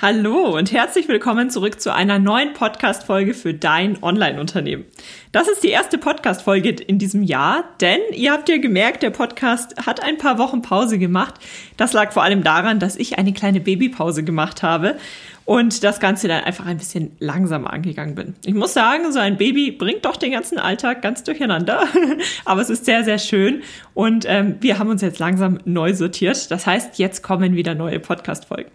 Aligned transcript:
Hallo 0.00 0.56
und 0.56 0.70
herzlich 0.70 1.08
willkommen 1.08 1.50
zurück 1.50 1.80
zu 1.80 1.92
einer 1.92 2.20
neuen 2.20 2.52
Podcast-Folge 2.52 3.34
für 3.34 3.52
dein 3.52 4.00
Online-Unternehmen. 4.00 4.84
Das 5.32 5.48
ist 5.48 5.64
die 5.64 5.70
erste 5.70 5.98
Podcast-Folge 5.98 6.68
in 6.68 7.00
diesem 7.00 7.24
Jahr, 7.24 7.64
denn 7.80 7.98
ihr 8.14 8.30
habt 8.30 8.48
ja 8.48 8.58
gemerkt, 8.58 9.02
der 9.02 9.10
Podcast 9.10 9.74
hat 9.86 10.00
ein 10.00 10.16
paar 10.16 10.38
Wochen 10.38 10.62
Pause 10.62 11.00
gemacht. 11.00 11.34
Das 11.76 11.94
lag 11.94 12.12
vor 12.12 12.22
allem 12.22 12.44
daran, 12.44 12.78
dass 12.78 12.94
ich 12.94 13.18
eine 13.18 13.32
kleine 13.32 13.58
Babypause 13.58 14.22
gemacht 14.22 14.62
habe 14.62 14.98
und 15.44 15.82
das 15.82 15.98
Ganze 15.98 16.28
dann 16.28 16.44
einfach 16.44 16.66
ein 16.66 16.78
bisschen 16.78 17.10
langsamer 17.18 17.72
angegangen 17.72 18.14
bin. 18.14 18.36
Ich 18.44 18.54
muss 18.54 18.74
sagen, 18.74 19.10
so 19.10 19.18
ein 19.18 19.36
Baby 19.36 19.72
bringt 19.72 20.04
doch 20.04 20.14
den 20.14 20.30
ganzen 20.30 20.58
Alltag 20.58 21.02
ganz 21.02 21.24
durcheinander, 21.24 21.88
aber 22.44 22.60
es 22.60 22.70
ist 22.70 22.84
sehr, 22.84 23.02
sehr 23.02 23.18
schön 23.18 23.64
und 23.94 24.26
ähm, 24.28 24.58
wir 24.60 24.78
haben 24.78 24.90
uns 24.90 25.02
jetzt 25.02 25.18
langsam 25.18 25.58
neu 25.64 25.92
sortiert. 25.92 26.52
Das 26.52 26.68
heißt, 26.68 27.00
jetzt 27.00 27.24
kommen 27.24 27.56
wieder 27.56 27.74
neue 27.74 27.98
Podcast-Folgen. 27.98 28.70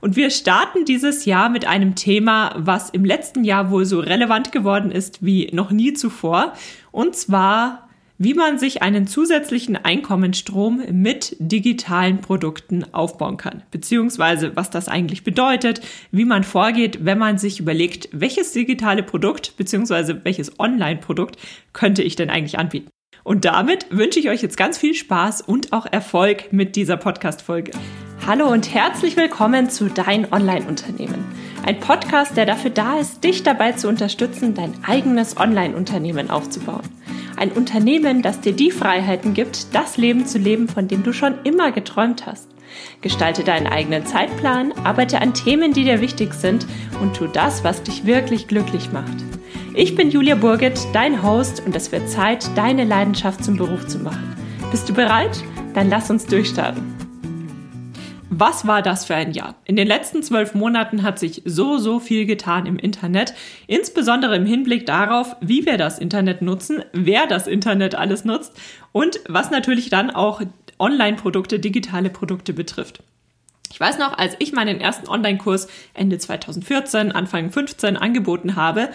Und 0.00 0.16
wir 0.16 0.30
starten 0.30 0.84
dieses 0.84 1.24
Jahr 1.24 1.48
mit 1.48 1.66
einem 1.66 1.94
Thema, 1.94 2.54
was 2.56 2.90
im 2.90 3.04
letzten 3.04 3.44
Jahr 3.44 3.70
wohl 3.70 3.84
so 3.84 3.98
relevant 4.00 4.52
geworden 4.52 4.90
ist 4.90 5.24
wie 5.24 5.50
noch 5.52 5.70
nie 5.72 5.92
zuvor. 5.92 6.52
Und 6.92 7.16
zwar, 7.16 7.88
wie 8.16 8.34
man 8.34 8.58
sich 8.58 8.82
einen 8.82 9.06
zusätzlichen 9.06 9.76
Einkommensstrom 9.76 10.82
mit 10.92 11.36
digitalen 11.40 12.20
Produkten 12.20 12.84
aufbauen 12.92 13.36
kann. 13.36 13.62
Beziehungsweise, 13.70 14.54
was 14.54 14.70
das 14.70 14.88
eigentlich 14.88 15.24
bedeutet, 15.24 15.80
wie 16.12 16.24
man 16.24 16.44
vorgeht, 16.44 17.04
wenn 17.04 17.18
man 17.18 17.38
sich 17.38 17.58
überlegt, 17.58 18.08
welches 18.12 18.52
digitale 18.52 19.02
Produkt 19.02 19.56
beziehungsweise 19.56 20.24
welches 20.24 20.58
Online-Produkt 20.60 21.36
könnte 21.72 22.02
ich 22.02 22.16
denn 22.16 22.30
eigentlich 22.30 22.58
anbieten. 22.58 22.88
Und 23.28 23.44
damit 23.44 23.84
wünsche 23.90 24.18
ich 24.18 24.30
euch 24.30 24.40
jetzt 24.40 24.56
ganz 24.56 24.78
viel 24.78 24.94
Spaß 24.94 25.42
und 25.42 25.74
auch 25.74 25.84
Erfolg 25.84 26.50
mit 26.50 26.76
dieser 26.76 26.96
Podcast-Folge. 26.96 27.72
Hallo 28.26 28.50
und 28.50 28.72
herzlich 28.72 29.18
willkommen 29.18 29.68
zu 29.68 29.90
Dein 29.90 30.32
Online-Unternehmen. 30.32 31.26
Ein 31.66 31.78
Podcast, 31.78 32.38
der 32.38 32.46
dafür 32.46 32.70
da 32.70 32.98
ist, 32.98 33.22
dich 33.22 33.42
dabei 33.42 33.72
zu 33.72 33.86
unterstützen, 33.86 34.54
dein 34.54 34.72
eigenes 34.82 35.36
Online-Unternehmen 35.36 36.30
aufzubauen. 36.30 36.80
Ein 37.36 37.52
Unternehmen, 37.52 38.22
das 38.22 38.40
dir 38.40 38.54
die 38.54 38.70
Freiheiten 38.70 39.34
gibt, 39.34 39.74
das 39.74 39.98
Leben 39.98 40.24
zu 40.24 40.38
leben, 40.38 40.66
von 40.66 40.88
dem 40.88 41.02
du 41.02 41.12
schon 41.12 41.34
immer 41.44 41.70
geträumt 41.70 42.24
hast. 42.24 42.48
Gestalte 43.02 43.44
deinen 43.44 43.66
eigenen 43.66 44.06
Zeitplan, 44.06 44.72
arbeite 44.84 45.20
an 45.20 45.34
Themen, 45.34 45.74
die 45.74 45.84
dir 45.84 46.00
wichtig 46.00 46.32
sind 46.32 46.66
und 47.02 47.14
tu 47.14 47.26
das, 47.26 47.62
was 47.62 47.82
dich 47.82 48.06
wirklich 48.06 48.48
glücklich 48.48 48.90
macht. 48.90 49.18
Ich 49.80 49.94
bin 49.94 50.10
Julia 50.10 50.34
Burget, 50.34 50.76
dein 50.92 51.22
Host 51.22 51.62
und 51.64 51.76
es 51.76 51.92
wird 51.92 52.10
Zeit, 52.10 52.44
deine 52.56 52.82
Leidenschaft 52.82 53.44
zum 53.44 53.56
Beruf 53.56 53.86
zu 53.86 54.00
machen. 54.00 54.34
Bist 54.72 54.88
du 54.88 54.92
bereit? 54.92 55.44
Dann 55.72 55.88
lass 55.88 56.10
uns 56.10 56.26
durchstarten. 56.26 56.82
Was 58.28 58.66
war 58.66 58.82
das 58.82 59.04
für 59.04 59.14
ein 59.14 59.30
Jahr? 59.30 59.54
In 59.66 59.76
den 59.76 59.86
letzten 59.86 60.24
zwölf 60.24 60.52
Monaten 60.52 61.04
hat 61.04 61.20
sich 61.20 61.42
so, 61.44 61.78
so 61.78 62.00
viel 62.00 62.26
getan 62.26 62.66
im 62.66 62.76
Internet, 62.76 63.34
insbesondere 63.68 64.34
im 64.34 64.46
Hinblick 64.46 64.84
darauf, 64.84 65.36
wie 65.40 65.64
wir 65.64 65.78
das 65.78 66.00
Internet 66.00 66.42
nutzen, 66.42 66.82
wer 66.92 67.28
das 67.28 67.46
Internet 67.46 67.94
alles 67.94 68.24
nutzt 68.24 68.54
und 68.90 69.20
was 69.28 69.52
natürlich 69.52 69.90
dann 69.90 70.10
auch 70.10 70.42
Online-Produkte, 70.80 71.60
digitale 71.60 72.10
Produkte 72.10 72.52
betrifft. 72.52 73.04
Ich 73.70 73.78
weiß 73.78 73.98
noch, 73.98 74.18
als 74.18 74.34
ich 74.40 74.52
meinen 74.52 74.80
ersten 74.80 75.08
Online-Kurs 75.08 75.68
Ende 75.94 76.18
2014, 76.18 77.12
Anfang 77.12 77.52
15 77.52 77.96
angeboten 77.96 78.56
habe, 78.56 78.88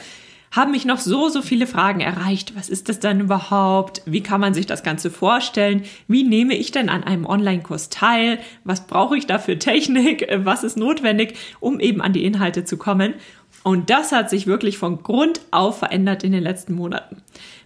haben 0.54 0.72
mich 0.72 0.86
noch 0.86 1.00
so, 1.00 1.30
so 1.30 1.42
viele 1.42 1.66
Fragen 1.66 2.00
erreicht. 2.00 2.56
Was 2.56 2.70
ist 2.70 2.88
das 2.88 3.00
denn 3.00 3.20
überhaupt? 3.20 4.04
Wie 4.06 4.22
kann 4.22 4.40
man 4.40 4.54
sich 4.54 4.68
das 4.68 4.84
Ganze 4.84 5.10
vorstellen? 5.10 5.84
Wie 6.08 6.24
nehme 6.24 6.56
ich 6.56 6.70
denn 6.70 6.90
an 6.90 7.04
einem 7.04 7.26
Online-Kurs 7.26 7.90
teil? 7.90 8.38
Was 8.64 8.86
brauche 8.86 9.18
ich 9.18 9.26
da 9.26 9.40
für 9.40 9.58
Technik? 9.58 10.28
Was 10.38 10.64
ist 10.64 10.78
notwendig, 10.78 11.36
um 11.60 11.80
eben 11.80 12.02
an 12.02 12.14
die 12.14 12.24
Inhalte 12.24 12.66
zu 12.66 12.78
kommen? 12.78 13.16
Und 13.64 13.90
das 13.90 14.12
hat 14.12 14.30
sich 14.30 14.46
wirklich 14.46 14.78
von 14.78 15.02
Grund 15.02 15.42
auf 15.50 15.80
verändert 15.80 16.24
in 16.24 16.34
den 16.34 16.44
letzten 16.44 16.76
Monaten. 16.76 17.24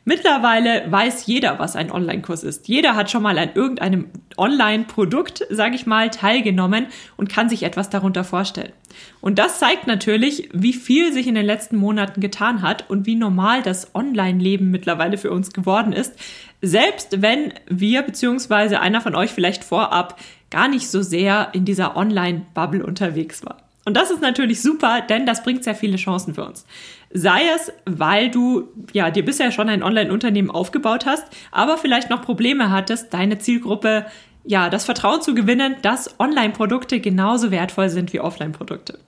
Mittlerweile 0.07 0.89
weiß 0.89 1.25
jeder, 1.25 1.59
was 1.59 1.75
ein 1.75 1.91
Online-Kurs 1.91 2.45
ist. 2.45 2.69
Jeder 2.69 2.95
hat 2.95 3.11
schon 3.11 3.23
mal 3.23 3.37
an 3.37 3.49
irgendeinem 3.55 4.05
Online-Produkt, 4.37 5.45
sage 5.49 5.75
ich 5.75 5.85
mal, 5.85 6.09
teilgenommen 6.09 6.85
und 7.17 7.27
kann 7.27 7.49
sich 7.49 7.63
etwas 7.63 7.89
darunter 7.89 8.23
vorstellen. 8.23 8.71
Und 9.19 9.37
das 9.37 9.59
zeigt 9.59 9.85
natürlich, 9.85 10.47
wie 10.53 10.71
viel 10.71 11.11
sich 11.11 11.27
in 11.27 11.35
den 11.35 11.45
letzten 11.45 11.75
Monaten 11.75 12.21
getan 12.21 12.61
hat 12.61 12.89
und 12.89 13.05
wie 13.05 13.15
normal 13.15 13.63
das 13.63 13.93
Online-Leben 13.93 14.71
mittlerweile 14.71 15.17
für 15.17 15.29
uns 15.29 15.51
geworden 15.51 15.91
ist. 15.91 16.13
Selbst 16.61 17.21
wenn 17.21 17.53
wir 17.67 18.01
bzw. 18.03 18.77
einer 18.77 19.01
von 19.01 19.13
euch 19.13 19.31
vielleicht 19.31 19.65
vorab 19.65 20.17
gar 20.49 20.69
nicht 20.69 20.89
so 20.89 21.01
sehr 21.01 21.49
in 21.51 21.65
dieser 21.65 21.97
Online-Bubble 21.97 22.85
unterwegs 22.85 23.45
war. 23.45 23.57
Und 23.83 23.95
das 23.95 24.11
ist 24.11 24.21
natürlich 24.21 24.61
super, 24.61 25.01
denn 25.01 25.25
das 25.25 25.43
bringt 25.43 25.63
sehr 25.63 25.73
viele 25.73 25.95
Chancen 25.95 26.33
für 26.33 26.45
uns. 26.45 26.65
Sei 27.13 27.41
es, 27.55 27.71
weil 27.85 28.29
du 28.29 28.67
ja 28.93 29.09
dir 29.11 29.23
bisher 29.23 29.51
schon 29.51 29.69
ein 29.69 29.83
Online-Unternehmen 29.83 30.51
aufgebaut 30.51 31.05
hast, 31.05 31.25
aber 31.51 31.77
vielleicht 31.77 32.09
noch 32.09 32.21
Probleme 32.21 32.69
hattest, 32.69 33.13
deine 33.13 33.37
Zielgruppe 33.37 34.05
ja 34.43 34.69
das 34.69 34.85
Vertrauen 34.85 35.21
zu 35.21 35.35
gewinnen, 35.35 35.75
dass 35.81 36.19
Online-Produkte 36.19 36.99
genauso 36.99 37.51
wertvoll 37.51 37.89
sind 37.89 38.13
wie 38.13 38.19
Offline-Produkte. 38.19 38.99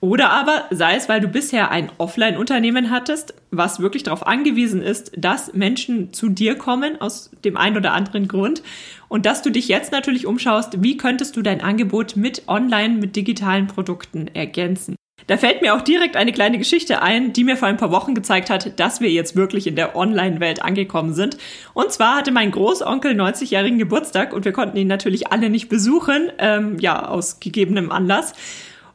Oder 0.00 0.30
aber 0.30 0.64
sei 0.70 0.94
es, 0.94 1.08
weil 1.08 1.20
du 1.20 1.28
bisher 1.28 1.70
ein 1.70 1.90
Offline-Unternehmen 1.96 2.90
hattest, 2.90 3.34
was 3.50 3.80
wirklich 3.80 4.02
darauf 4.02 4.26
angewiesen 4.26 4.82
ist, 4.82 5.12
dass 5.16 5.54
Menschen 5.54 6.12
zu 6.12 6.28
dir 6.28 6.56
kommen 6.56 7.00
aus 7.00 7.30
dem 7.44 7.56
einen 7.56 7.78
oder 7.78 7.92
anderen 7.92 8.28
Grund 8.28 8.62
und 9.08 9.24
dass 9.24 9.40
du 9.40 9.50
dich 9.50 9.68
jetzt 9.68 9.92
natürlich 9.92 10.26
umschaust, 10.26 10.82
wie 10.82 10.98
könntest 10.98 11.36
du 11.36 11.42
dein 11.42 11.62
Angebot 11.62 12.14
mit 12.14 12.42
Online, 12.46 12.94
mit 12.94 13.16
digitalen 13.16 13.68
Produkten 13.68 14.28
ergänzen. 14.28 14.96
Da 15.26 15.36
fällt 15.36 15.60
mir 15.60 15.74
auch 15.74 15.80
direkt 15.80 16.14
eine 16.14 16.32
kleine 16.32 16.58
Geschichte 16.58 17.02
ein, 17.02 17.32
die 17.32 17.42
mir 17.42 17.56
vor 17.56 17.66
ein 17.66 17.78
paar 17.78 17.90
Wochen 17.90 18.14
gezeigt 18.14 18.48
hat, 18.48 18.78
dass 18.78 19.00
wir 19.00 19.10
jetzt 19.10 19.34
wirklich 19.34 19.66
in 19.66 19.74
der 19.74 19.96
Online-Welt 19.96 20.62
angekommen 20.62 21.14
sind. 21.14 21.36
Und 21.74 21.90
zwar 21.90 22.16
hatte 22.16 22.30
mein 22.30 22.52
Großonkel 22.52 23.12
90-jährigen 23.12 23.78
Geburtstag 23.78 24.32
und 24.32 24.44
wir 24.44 24.52
konnten 24.52 24.76
ihn 24.76 24.86
natürlich 24.86 25.32
alle 25.32 25.50
nicht 25.50 25.68
besuchen, 25.68 26.30
ähm, 26.38 26.78
ja, 26.78 27.08
aus 27.08 27.40
gegebenem 27.40 27.90
Anlass. 27.90 28.34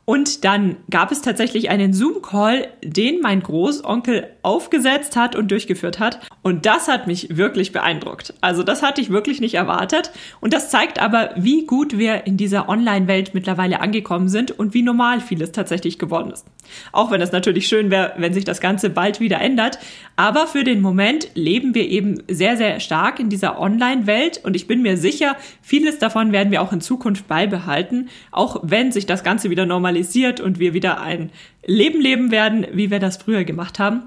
Und 0.05 0.43
dann 0.43 0.77
gab 0.89 1.11
es 1.11 1.21
tatsächlich 1.21 1.69
einen 1.69 1.93
Zoom-Call, 1.93 2.67
den 2.83 3.21
mein 3.21 3.41
Großonkel 3.41 4.27
aufgesetzt 4.41 5.15
hat 5.15 5.35
und 5.35 5.51
durchgeführt 5.51 5.99
hat. 5.99 6.19
Und 6.41 6.65
das 6.65 6.87
hat 6.87 7.05
mich 7.05 7.37
wirklich 7.37 7.71
beeindruckt. 7.71 8.33
Also 8.41 8.63
das 8.63 8.81
hatte 8.81 8.99
ich 8.99 9.11
wirklich 9.11 9.41
nicht 9.41 9.53
erwartet. 9.53 10.11
Und 10.39 10.53
das 10.53 10.71
zeigt 10.71 10.99
aber, 10.99 11.29
wie 11.37 11.67
gut 11.67 11.97
wir 11.99 12.25
in 12.25 12.35
dieser 12.35 12.67
Online-Welt 12.67 13.35
mittlerweile 13.35 13.79
angekommen 13.79 14.27
sind 14.27 14.51
und 14.51 14.73
wie 14.73 14.81
normal 14.81 15.21
vieles 15.21 15.51
tatsächlich 15.51 15.99
geworden 15.99 16.31
ist. 16.31 16.47
Auch 16.91 17.11
wenn 17.11 17.21
es 17.21 17.31
natürlich 17.31 17.67
schön 17.67 17.91
wäre, 17.91 18.13
wenn 18.17 18.33
sich 18.33 18.43
das 18.43 18.59
Ganze 18.59 18.89
bald 18.89 19.19
wieder 19.19 19.39
ändert. 19.39 19.77
Aber 20.15 20.47
für 20.47 20.63
den 20.63 20.81
Moment 20.81 21.29
leben 21.35 21.75
wir 21.75 21.87
eben 21.87 22.23
sehr, 22.27 22.57
sehr 22.57 22.79
stark 22.79 23.19
in 23.19 23.29
dieser 23.29 23.59
Online-Welt. 23.59 24.41
Und 24.43 24.55
ich 24.55 24.65
bin 24.65 24.81
mir 24.81 24.97
sicher, 24.97 25.35
vieles 25.61 25.99
davon 25.99 26.31
werden 26.31 26.51
wir 26.51 26.63
auch 26.63 26.73
in 26.73 26.81
Zukunft 26.81 27.27
beibehalten, 27.27 28.09
auch 28.31 28.61
wenn 28.63 28.91
sich 28.91 29.05
das 29.05 29.23
Ganze 29.23 29.51
wieder 29.51 29.67
normalisiert 29.67 30.00
normalisiert 30.01 30.39
und 30.39 30.59
wir 30.59 30.73
wieder 30.73 31.01
ein 31.01 31.31
Leben 31.65 32.01
leben 32.01 32.31
werden, 32.31 32.65
wie 32.73 32.89
wir 32.89 32.99
das 32.99 33.17
früher 33.17 33.43
gemacht 33.43 33.79
haben. 33.79 34.03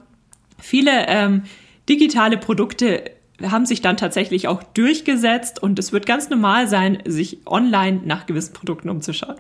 Viele 0.61 1.07
ähm, 1.09 1.43
digitale 1.89 2.37
Produkte 2.37 3.11
haben 3.43 3.67
sich 3.67 3.81
dann 3.81 3.97
tatsächlich 3.97 4.49
auch 4.49 4.63
durchgesetzt 4.63 5.63
und 5.63 5.79
es 5.79 5.93
wird 5.93 6.07
ganz 6.07 6.31
normal 6.31 6.69
sein, 6.69 6.99
sich 7.05 7.39
online 7.47 8.01
nach 8.05 8.27
gewissen 8.27 8.55
Produkten 8.55 8.89
umzuschauen. 8.89 9.37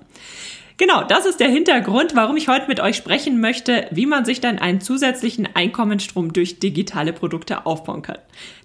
Genau, 0.76 1.04
das 1.04 1.24
ist 1.24 1.38
der 1.38 1.48
Hintergrund, 1.48 2.16
warum 2.16 2.36
ich 2.36 2.48
heute 2.48 2.66
mit 2.66 2.80
euch 2.80 2.96
sprechen 2.96 3.40
möchte, 3.40 3.86
wie 3.92 4.06
man 4.06 4.24
sich 4.24 4.40
dann 4.40 4.58
einen 4.58 4.80
zusätzlichen 4.80 5.48
Einkommensstrom 5.54 6.32
durch 6.32 6.58
digitale 6.58 7.12
Produkte 7.12 7.64
aufbauen 7.64 8.02
kann. 8.02 8.18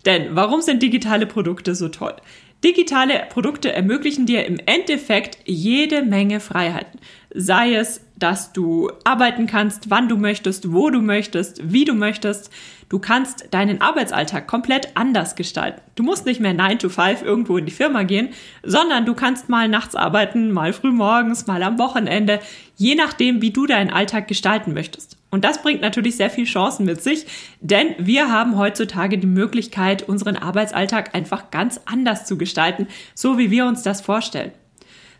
Denn 0.07 0.29
warum 0.31 0.61
sind 0.61 0.81
digitale 0.81 1.27
Produkte 1.27 1.75
so 1.75 1.89
toll? 1.89 2.15
Digitale 2.63 3.25
Produkte 3.29 3.71
ermöglichen 3.71 4.25
dir 4.25 4.45
im 4.45 4.57
Endeffekt 4.65 5.37
jede 5.45 6.03
Menge 6.03 6.41
Freiheiten. 6.41 6.99
Sei 7.33 7.75
es, 7.75 8.01
dass 8.17 8.51
du 8.51 8.91
arbeiten 9.05 9.47
kannst, 9.47 9.89
wann 9.89 10.09
du 10.09 10.17
möchtest, 10.17 10.73
wo 10.73 10.89
du 10.89 10.99
möchtest, 10.99 11.71
wie 11.71 11.85
du 11.85 11.93
möchtest. 11.93 12.51
Du 12.89 12.99
kannst 12.99 13.47
deinen 13.51 13.79
Arbeitsalltag 13.79 14.45
komplett 14.47 14.97
anders 14.97 15.35
gestalten. 15.35 15.79
Du 15.95 16.03
musst 16.03 16.25
nicht 16.25 16.41
mehr 16.41 16.53
9 16.53 16.79
to 16.79 16.89
5 16.89 17.21
irgendwo 17.21 17.55
in 17.57 17.65
die 17.65 17.71
Firma 17.71 18.03
gehen, 18.03 18.29
sondern 18.63 19.05
du 19.05 19.13
kannst 19.13 19.47
mal 19.47 19.69
nachts 19.69 19.95
arbeiten, 19.95 20.51
mal 20.51 20.73
früh 20.73 20.91
morgens, 20.91 21.47
mal 21.47 21.63
am 21.63 21.79
Wochenende, 21.79 22.41
je 22.75 22.95
nachdem, 22.95 23.41
wie 23.41 23.51
du 23.51 23.67
deinen 23.67 23.89
Alltag 23.89 24.27
gestalten 24.27 24.73
möchtest. 24.73 25.18
Und 25.31 25.45
das 25.45 25.61
bringt 25.61 25.81
natürlich 25.81 26.17
sehr 26.17 26.29
viel 26.29 26.45
Chancen 26.45 26.85
mit 26.85 27.03
sich, 27.03 27.25
denn 27.61 27.93
wir 27.99 28.31
haben 28.31 28.57
heutzutage 28.57 29.17
die 29.17 29.27
Möglichkeit, 29.27 30.07
unseren 30.07 30.35
Arbeitsalltag 30.35 31.13
einfach 31.13 31.51
ganz 31.51 31.79
anders 31.85 32.25
zu 32.25 32.37
gestalten, 32.37 32.87
so 33.13 33.37
wie 33.37 33.51
wir 33.51 33.65
uns 33.65 33.83
das 33.83 34.01
vorstellen. 34.01 34.51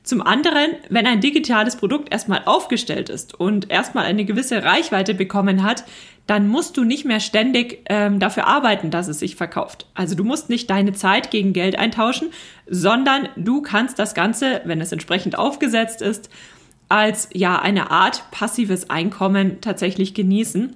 Zum 0.03 0.21
anderen, 0.21 0.71
wenn 0.89 1.06
ein 1.06 1.21
digitales 1.21 1.75
Produkt 1.75 2.11
erstmal 2.11 2.41
aufgestellt 2.45 3.09
ist 3.09 3.39
und 3.39 3.69
erstmal 3.69 4.06
eine 4.06 4.25
gewisse 4.25 4.63
Reichweite 4.63 5.13
bekommen 5.13 5.61
hat, 5.61 5.83
dann 6.25 6.47
musst 6.47 6.77
du 6.77 6.83
nicht 6.83 7.05
mehr 7.05 7.19
ständig 7.19 7.83
ähm, 7.89 8.19
dafür 8.19 8.47
arbeiten, 8.47 8.91
dass 8.91 9.07
es 9.07 9.19
sich 9.19 9.35
verkauft. 9.35 9.88
Also 9.95 10.15
du 10.15 10.23
musst 10.23 10.50
nicht 10.50 10.69
deine 10.69 10.94
Zeit 10.94 11.31
gegen 11.31 11.53
Geld 11.53 11.77
eintauschen, 11.77 12.29
sondern 12.67 13.29
du 13.35 13.62
kannst 13.62 14.00
das 14.00 14.13
Ganze, 14.13 14.62
wenn 14.65 14.79
es 14.79 14.91
entsprechend 14.91 15.38
aufgesetzt 15.38 16.01
ist, 16.01 16.29
als 16.89 17.30
ja 17.33 17.59
eine 17.62 17.91
Art 17.91 18.30
passives 18.31 18.89
Einkommen 18.89 19.62
tatsächlich 19.62 20.13
genießen. 20.13 20.75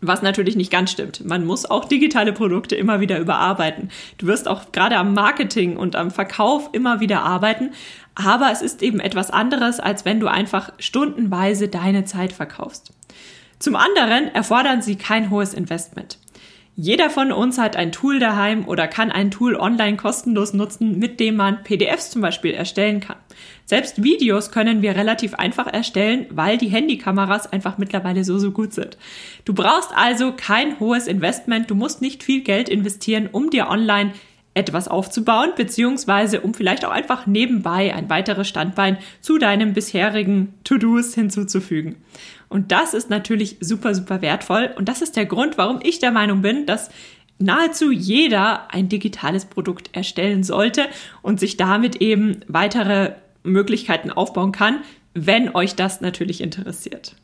Was 0.00 0.22
natürlich 0.22 0.54
nicht 0.54 0.70
ganz 0.70 0.92
stimmt. 0.92 1.24
Man 1.24 1.44
muss 1.44 1.66
auch 1.66 1.84
digitale 1.84 2.32
Produkte 2.32 2.76
immer 2.76 3.00
wieder 3.00 3.18
überarbeiten. 3.18 3.90
Du 4.16 4.26
wirst 4.26 4.46
auch 4.46 4.70
gerade 4.70 4.96
am 4.96 5.12
Marketing 5.12 5.76
und 5.76 5.96
am 5.96 6.12
Verkauf 6.12 6.70
immer 6.72 7.00
wieder 7.00 7.22
arbeiten. 7.22 7.72
Aber 8.14 8.50
es 8.52 8.62
ist 8.62 8.82
eben 8.82 9.00
etwas 9.00 9.30
anderes, 9.30 9.80
als 9.80 10.04
wenn 10.04 10.20
du 10.20 10.28
einfach 10.28 10.72
stundenweise 10.78 11.68
deine 11.68 12.04
Zeit 12.04 12.32
verkaufst. 12.32 12.92
Zum 13.58 13.74
anderen 13.74 14.32
erfordern 14.32 14.82
sie 14.82 14.94
kein 14.94 15.30
hohes 15.30 15.52
Investment. 15.52 16.18
Jeder 16.80 17.10
von 17.10 17.32
uns 17.32 17.58
hat 17.58 17.74
ein 17.74 17.90
Tool 17.90 18.20
daheim 18.20 18.68
oder 18.68 18.86
kann 18.86 19.10
ein 19.10 19.32
Tool 19.32 19.56
online 19.56 19.96
kostenlos 19.96 20.52
nutzen, 20.52 20.96
mit 21.00 21.18
dem 21.18 21.34
man 21.34 21.64
PDFs 21.64 22.12
zum 22.12 22.22
Beispiel 22.22 22.52
erstellen 22.54 23.00
kann. 23.00 23.16
Selbst 23.64 24.04
Videos 24.04 24.52
können 24.52 24.80
wir 24.80 24.94
relativ 24.94 25.34
einfach 25.34 25.66
erstellen, 25.66 26.26
weil 26.30 26.56
die 26.56 26.68
Handykameras 26.68 27.52
einfach 27.52 27.78
mittlerweile 27.78 28.22
so, 28.22 28.38
so 28.38 28.52
gut 28.52 28.74
sind. 28.74 28.96
Du 29.44 29.54
brauchst 29.54 29.90
also 29.92 30.32
kein 30.36 30.78
hohes 30.78 31.08
Investment, 31.08 31.68
du 31.68 31.74
musst 31.74 32.00
nicht 32.00 32.22
viel 32.22 32.42
Geld 32.42 32.68
investieren, 32.68 33.28
um 33.32 33.50
dir 33.50 33.70
online 33.70 34.12
etwas 34.54 34.86
aufzubauen, 34.86 35.50
beziehungsweise 35.56 36.40
um 36.42 36.54
vielleicht 36.54 36.84
auch 36.84 36.90
einfach 36.90 37.26
nebenbei 37.26 37.92
ein 37.92 38.08
weiteres 38.08 38.48
Standbein 38.48 38.98
zu 39.20 39.38
deinem 39.38 39.72
bisherigen 39.72 40.54
To-Dos 40.62 41.14
hinzuzufügen. 41.14 41.96
Und 42.48 42.72
das 42.72 42.94
ist 42.94 43.10
natürlich 43.10 43.56
super, 43.60 43.94
super 43.94 44.22
wertvoll. 44.22 44.70
Und 44.76 44.88
das 44.88 45.02
ist 45.02 45.16
der 45.16 45.26
Grund, 45.26 45.58
warum 45.58 45.80
ich 45.82 45.98
der 45.98 46.12
Meinung 46.12 46.42
bin, 46.42 46.66
dass 46.66 46.90
nahezu 47.38 47.90
jeder 47.90 48.72
ein 48.72 48.88
digitales 48.88 49.44
Produkt 49.44 49.90
erstellen 49.92 50.42
sollte 50.42 50.86
und 51.22 51.40
sich 51.40 51.56
damit 51.56 51.96
eben 51.96 52.40
weitere 52.48 53.12
Möglichkeiten 53.42 54.10
aufbauen 54.10 54.52
kann, 54.52 54.80
wenn 55.14 55.54
euch 55.54 55.74
das 55.74 56.00
natürlich 56.00 56.40
interessiert. 56.40 57.14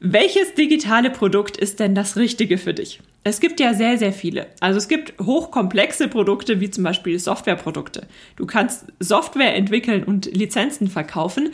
Welches 0.00 0.54
digitale 0.54 1.10
Produkt 1.10 1.56
ist 1.56 1.80
denn 1.80 1.96
das 1.96 2.16
Richtige 2.16 2.56
für 2.56 2.72
dich? 2.72 3.00
Es 3.24 3.40
gibt 3.40 3.58
ja 3.58 3.74
sehr, 3.74 3.98
sehr 3.98 4.12
viele. 4.12 4.46
Also 4.60 4.78
es 4.78 4.86
gibt 4.86 5.20
hochkomplexe 5.20 6.06
Produkte 6.06 6.60
wie 6.60 6.70
zum 6.70 6.84
Beispiel 6.84 7.18
Softwareprodukte. 7.18 8.06
Du 8.36 8.46
kannst 8.46 8.84
Software 9.00 9.56
entwickeln 9.56 10.04
und 10.04 10.26
Lizenzen 10.26 10.86
verkaufen. 10.86 11.50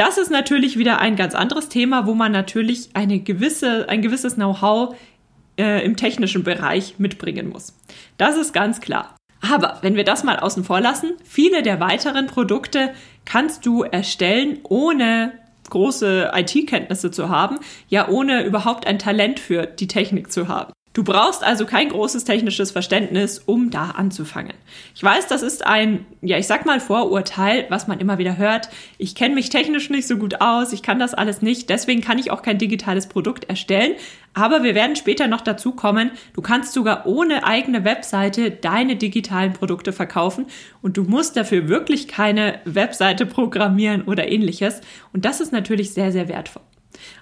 Das 0.00 0.16
ist 0.16 0.30
natürlich 0.30 0.78
wieder 0.78 0.98
ein 0.98 1.14
ganz 1.14 1.34
anderes 1.34 1.68
Thema, 1.68 2.06
wo 2.06 2.14
man 2.14 2.32
natürlich 2.32 2.88
eine 2.94 3.20
gewisse, 3.20 3.86
ein 3.90 4.00
gewisses 4.00 4.36
Know-how 4.36 4.96
äh, 5.58 5.84
im 5.84 5.94
technischen 5.94 6.42
Bereich 6.42 6.94
mitbringen 6.96 7.50
muss. 7.50 7.76
Das 8.16 8.38
ist 8.38 8.54
ganz 8.54 8.80
klar. 8.80 9.14
Aber 9.42 9.76
wenn 9.82 9.96
wir 9.96 10.04
das 10.04 10.24
mal 10.24 10.38
außen 10.38 10.64
vor 10.64 10.80
lassen, 10.80 11.12
viele 11.22 11.62
der 11.62 11.80
weiteren 11.80 12.28
Produkte 12.28 12.94
kannst 13.26 13.66
du 13.66 13.82
erstellen, 13.82 14.60
ohne 14.62 15.32
große 15.68 16.32
IT-Kenntnisse 16.34 17.10
zu 17.10 17.28
haben, 17.28 17.58
ja 17.90 18.08
ohne 18.08 18.42
überhaupt 18.46 18.86
ein 18.86 18.98
Talent 18.98 19.38
für 19.38 19.66
die 19.66 19.86
Technik 19.86 20.32
zu 20.32 20.48
haben. 20.48 20.72
Du 20.92 21.04
brauchst 21.04 21.44
also 21.44 21.66
kein 21.66 21.88
großes 21.88 22.24
technisches 22.24 22.72
Verständnis, 22.72 23.38
um 23.46 23.70
da 23.70 23.90
anzufangen. 23.90 24.54
Ich 24.92 25.04
weiß, 25.04 25.28
das 25.28 25.42
ist 25.42 25.64
ein, 25.64 26.04
ja, 26.20 26.36
ich 26.36 26.48
sag 26.48 26.66
mal 26.66 26.80
Vorurteil, 26.80 27.66
was 27.68 27.86
man 27.86 28.00
immer 28.00 28.18
wieder 28.18 28.38
hört. 28.38 28.68
Ich 28.98 29.14
kenne 29.14 29.36
mich 29.36 29.50
technisch 29.50 29.88
nicht 29.88 30.08
so 30.08 30.16
gut 30.16 30.40
aus, 30.40 30.72
ich 30.72 30.82
kann 30.82 30.98
das 30.98 31.14
alles 31.14 31.42
nicht, 31.42 31.70
deswegen 31.70 32.00
kann 32.00 32.18
ich 32.18 32.32
auch 32.32 32.42
kein 32.42 32.58
digitales 32.58 33.06
Produkt 33.06 33.44
erstellen. 33.44 33.94
Aber 34.34 34.64
wir 34.64 34.74
werden 34.74 34.96
später 34.96 35.28
noch 35.28 35.42
dazu 35.42 35.72
kommen, 35.72 36.10
du 36.32 36.42
kannst 36.42 36.72
sogar 36.72 37.06
ohne 37.06 37.44
eigene 37.44 37.84
Webseite 37.84 38.50
deine 38.50 38.96
digitalen 38.96 39.52
Produkte 39.52 39.92
verkaufen 39.92 40.46
und 40.82 40.96
du 40.96 41.04
musst 41.04 41.36
dafür 41.36 41.68
wirklich 41.68 42.08
keine 42.08 42.58
Webseite 42.64 43.26
programmieren 43.26 44.02
oder 44.02 44.26
ähnliches. 44.26 44.80
Und 45.12 45.24
das 45.24 45.40
ist 45.40 45.52
natürlich 45.52 45.94
sehr, 45.94 46.10
sehr 46.10 46.28
wertvoll. 46.28 46.62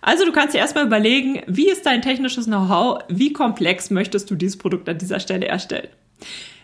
Also 0.01 0.25
du 0.25 0.33
kannst 0.33 0.55
dir 0.55 0.59
erstmal 0.59 0.87
überlegen, 0.87 1.43
wie 1.47 1.71
ist 1.71 1.87
dein 1.87 2.03
technisches 2.03 2.47
Know-how, 2.47 3.01
wie 3.09 3.33
komplex 3.33 3.91
möchtest 3.91 4.31
du 4.31 4.35
dieses 4.35 4.59
Produkt 4.59 4.89
an 4.89 4.99
dieser 4.99 5.21
Stelle 5.21 5.47
erstellen. 5.47 5.89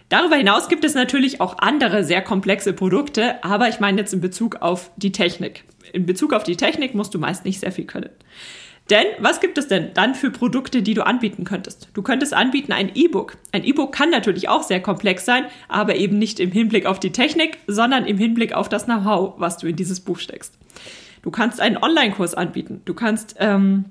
Darüber 0.08 0.36
hinaus 0.36 0.68
gibt 0.68 0.84
es 0.84 0.94
natürlich 0.94 1.40
auch 1.40 1.58
andere 1.58 2.04
sehr 2.04 2.22
komplexe 2.22 2.72
Produkte, 2.72 3.42
aber 3.42 3.68
ich 3.68 3.80
meine 3.80 4.00
jetzt 4.00 4.12
in 4.12 4.20
Bezug 4.20 4.56
auf 4.56 4.90
die 4.96 5.12
Technik. 5.12 5.64
In 5.92 6.06
Bezug 6.06 6.32
auf 6.32 6.44
die 6.44 6.56
Technik 6.56 6.94
musst 6.94 7.14
du 7.14 7.18
meist 7.18 7.44
nicht 7.44 7.60
sehr 7.60 7.72
viel 7.72 7.86
können. 7.86 8.10
Denn 8.90 9.06
was 9.18 9.40
gibt 9.40 9.56
es 9.56 9.66
denn 9.66 9.92
dann 9.94 10.14
für 10.14 10.30
Produkte, 10.30 10.82
die 10.82 10.92
du 10.92 11.06
anbieten 11.06 11.44
könntest? 11.44 11.88
Du 11.94 12.02
könntest 12.02 12.34
anbieten 12.34 12.72
ein 12.72 12.94
E-Book. 12.94 13.38
Ein 13.50 13.64
E-Book 13.64 13.92
kann 13.92 14.10
natürlich 14.10 14.50
auch 14.50 14.62
sehr 14.62 14.80
komplex 14.80 15.24
sein, 15.24 15.46
aber 15.68 15.96
eben 15.96 16.18
nicht 16.18 16.38
im 16.38 16.52
Hinblick 16.52 16.84
auf 16.84 17.00
die 17.00 17.12
Technik, 17.12 17.58
sondern 17.66 18.04
im 18.04 18.18
Hinblick 18.18 18.52
auf 18.52 18.68
das 18.68 18.84
Know-how, 18.84 19.34
was 19.38 19.56
du 19.56 19.68
in 19.68 19.76
dieses 19.76 20.00
Buch 20.00 20.18
steckst. 20.18 20.58
Du 21.24 21.30
kannst 21.30 21.58
einen 21.58 21.78
Online-Kurs 21.78 22.34
anbieten. 22.34 22.82
Du 22.84 22.92
kannst 22.92 23.36
ähm, 23.38 23.86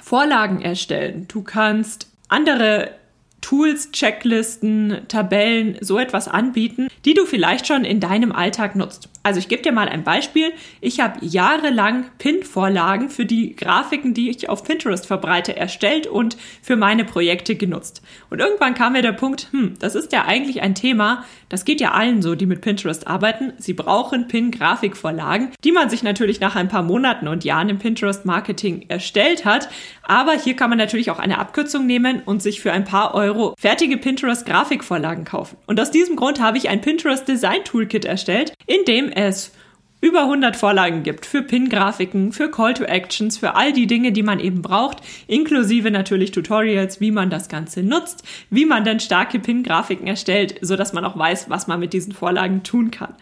Vorlagen 0.00 0.62
erstellen. 0.62 1.26
Du 1.26 1.42
kannst 1.42 2.08
andere 2.28 2.92
Tools, 3.40 3.90
Checklisten, 3.90 5.00
Tabellen, 5.08 5.76
so 5.80 5.98
etwas 5.98 6.28
anbieten, 6.28 6.86
die 7.04 7.14
du 7.14 7.26
vielleicht 7.26 7.66
schon 7.66 7.84
in 7.84 7.98
deinem 7.98 8.30
Alltag 8.30 8.76
nutzt. 8.76 9.08
Also 9.24 9.40
ich 9.40 9.48
gebe 9.48 9.62
dir 9.62 9.72
mal 9.72 9.88
ein 9.88 10.04
Beispiel. 10.04 10.52
Ich 10.80 11.00
habe 11.00 11.24
jahrelang 11.24 12.04
Pin-Vorlagen 12.18 13.10
für 13.10 13.26
die 13.26 13.56
Grafiken, 13.56 14.14
die 14.14 14.30
ich 14.30 14.48
auf 14.48 14.62
Pinterest 14.62 15.04
verbreite, 15.04 15.56
erstellt 15.56 16.06
und 16.06 16.36
für 16.62 16.76
meine 16.76 17.04
Projekte 17.04 17.56
genutzt. 17.56 18.02
Und 18.30 18.38
irgendwann 18.38 18.74
kam 18.74 18.92
mir 18.92 19.02
der 19.02 19.12
Punkt, 19.12 19.48
hm, 19.50 19.74
das 19.80 19.96
ist 19.96 20.12
ja 20.12 20.26
eigentlich 20.26 20.62
ein 20.62 20.76
Thema, 20.76 21.24
das 21.48 21.64
geht 21.64 21.80
ja 21.80 21.92
allen 21.92 22.22
so, 22.22 22.34
die 22.34 22.46
mit 22.46 22.60
Pinterest 22.60 23.06
arbeiten. 23.06 23.52
Sie 23.58 23.72
brauchen 23.72 24.28
Pin-Grafikvorlagen, 24.28 25.52
die 25.64 25.72
man 25.72 25.90
sich 25.90 26.02
natürlich 26.02 26.40
nach 26.40 26.56
ein 26.56 26.68
paar 26.68 26.82
Monaten 26.82 27.28
und 27.28 27.44
Jahren 27.44 27.68
im 27.68 27.78
Pinterest-Marketing 27.78 28.86
erstellt 28.88 29.44
hat. 29.44 29.68
Aber 30.02 30.32
hier 30.32 30.56
kann 30.56 30.70
man 30.70 30.78
natürlich 30.78 31.10
auch 31.10 31.18
eine 31.18 31.38
Abkürzung 31.38 31.86
nehmen 31.86 32.22
und 32.24 32.42
sich 32.42 32.60
für 32.60 32.72
ein 32.72 32.84
paar 32.84 33.14
Euro 33.14 33.54
fertige 33.58 33.96
Pinterest-Grafikvorlagen 33.96 35.24
kaufen. 35.24 35.56
Und 35.66 35.80
aus 35.80 35.90
diesem 35.90 36.16
Grund 36.16 36.40
habe 36.40 36.58
ich 36.58 36.68
ein 36.68 36.80
Pinterest 36.80 37.26
Design 37.26 37.64
Toolkit 37.64 38.04
erstellt, 38.04 38.52
in 38.66 38.84
dem 38.86 39.10
es 39.10 39.52
über 40.00 40.22
100 40.22 40.56
Vorlagen 40.56 41.02
gibt 41.02 41.26
für 41.26 41.42
Pin-Grafiken, 41.42 42.32
für 42.32 42.50
Call 42.50 42.74
to 42.74 42.84
Actions, 42.84 43.36
für 43.36 43.56
all 43.56 43.72
die 43.72 43.86
Dinge, 43.86 44.12
die 44.12 44.22
man 44.22 44.38
eben 44.38 44.62
braucht, 44.62 44.98
inklusive 45.26 45.90
natürlich 45.90 46.30
Tutorials, 46.30 47.00
wie 47.00 47.10
man 47.10 47.30
das 47.30 47.48
Ganze 47.48 47.82
nutzt, 47.82 48.22
wie 48.50 48.64
man 48.64 48.84
dann 48.84 49.00
starke 49.00 49.38
Pin-Grafiken 49.38 50.06
erstellt, 50.06 50.56
so 50.60 50.76
dass 50.76 50.92
man 50.92 51.04
auch 51.04 51.18
weiß, 51.18 51.50
was 51.50 51.66
man 51.66 51.80
mit 51.80 51.92
diesen 51.92 52.12
Vorlagen 52.12 52.62
tun 52.62 52.90
kann. 52.90 53.14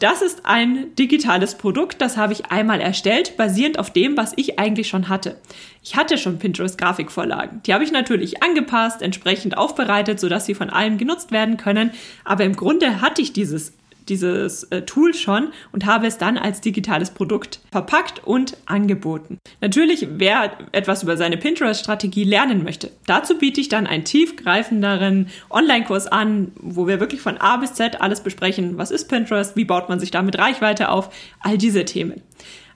Das 0.00 0.22
ist 0.22 0.46
ein 0.46 0.94
digitales 0.94 1.56
Produkt, 1.56 2.00
das 2.00 2.16
habe 2.16 2.32
ich 2.32 2.46
einmal 2.46 2.80
erstellt, 2.80 3.36
basierend 3.36 3.78
auf 3.78 3.90
dem, 3.90 4.16
was 4.16 4.32
ich 4.36 4.58
eigentlich 4.58 4.88
schon 4.88 5.10
hatte. 5.10 5.36
Ich 5.82 5.94
hatte 5.94 6.16
schon 6.16 6.38
Pinterest 6.38 6.78
Grafikvorlagen. 6.78 7.62
Die 7.66 7.74
habe 7.74 7.84
ich 7.84 7.92
natürlich 7.92 8.42
angepasst, 8.42 9.02
entsprechend 9.02 9.58
aufbereitet, 9.58 10.18
sodass 10.18 10.46
sie 10.46 10.54
von 10.54 10.70
allen 10.70 10.96
genutzt 10.96 11.32
werden 11.32 11.58
können. 11.58 11.90
Aber 12.24 12.44
im 12.44 12.56
Grunde 12.56 13.02
hatte 13.02 13.20
ich 13.20 13.34
dieses 13.34 13.74
dieses 14.10 14.64
äh, 14.64 14.82
Tool 14.82 15.14
schon 15.14 15.48
und 15.72 15.86
habe 15.86 16.06
es 16.06 16.18
dann 16.18 16.36
als 16.36 16.60
digitales 16.60 17.10
Produkt 17.10 17.60
verpackt 17.72 18.22
und 18.24 18.56
angeboten. 18.66 19.38
Natürlich, 19.60 20.06
wer 20.10 20.58
etwas 20.72 21.02
über 21.02 21.16
seine 21.16 21.36
Pinterest-Strategie 21.36 22.24
lernen 22.24 22.64
möchte, 22.64 22.90
dazu 23.06 23.38
biete 23.38 23.60
ich 23.60 23.68
dann 23.68 23.86
einen 23.86 24.04
tiefgreifenderen 24.04 25.28
Online-Kurs 25.48 26.08
an, 26.08 26.52
wo 26.60 26.86
wir 26.86 27.00
wirklich 27.00 27.22
von 27.22 27.38
A 27.38 27.56
bis 27.56 27.74
Z 27.74 28.00
alles 28.00 28.20
besprechen. 28.20 28.76
Was 28.76 28.90
ist 28.90 29.08
Pinterest? 29.08 29.56
Wie 29.56 29.64
baut 29.64 29.88
man 29.88 30.00
sich 30.00 30.10
damit 30.10 30.38
Reichweite 30.38 30.90
auf? 30.90 31.10
All 31.40 31.56
diese 31.56 31.84
Themen. 31.84 32.20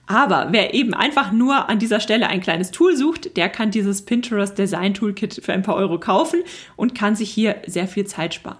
Aber 0.07 0.49
wer 0.51 0.73
eben 0.73 0.93
einfach 0.93 1.31
nur 1.31 1.67
an 1.67 1.79
dieser 1.79 1.99
Stelle 1.99 2.27
ein 2.27 2.41
kleines 2.41 2.71
Tool 2.71 2.95
sucht, 2.95 3.37
der 3.37 3.49
kann 3.49 3.71
dieses 3.71 4.03
Pinterest 4.03 4.57
Design 4.57 4.93
Toolkit 4.93 5.41
für 5.43 5.53
ein 5.53 5.63
paar 5.63 5.75
Euro 5.75 5.99
kaufen 5.99 6.41
und 6.75 6.93
kann 6.93 7.15
sich 7.15 7.31
hier 7.31 7.55
sehr 7.65 7.87
viel 7.87 8.05
Zeit 8.05 8.35
sparen. 8.35 8.57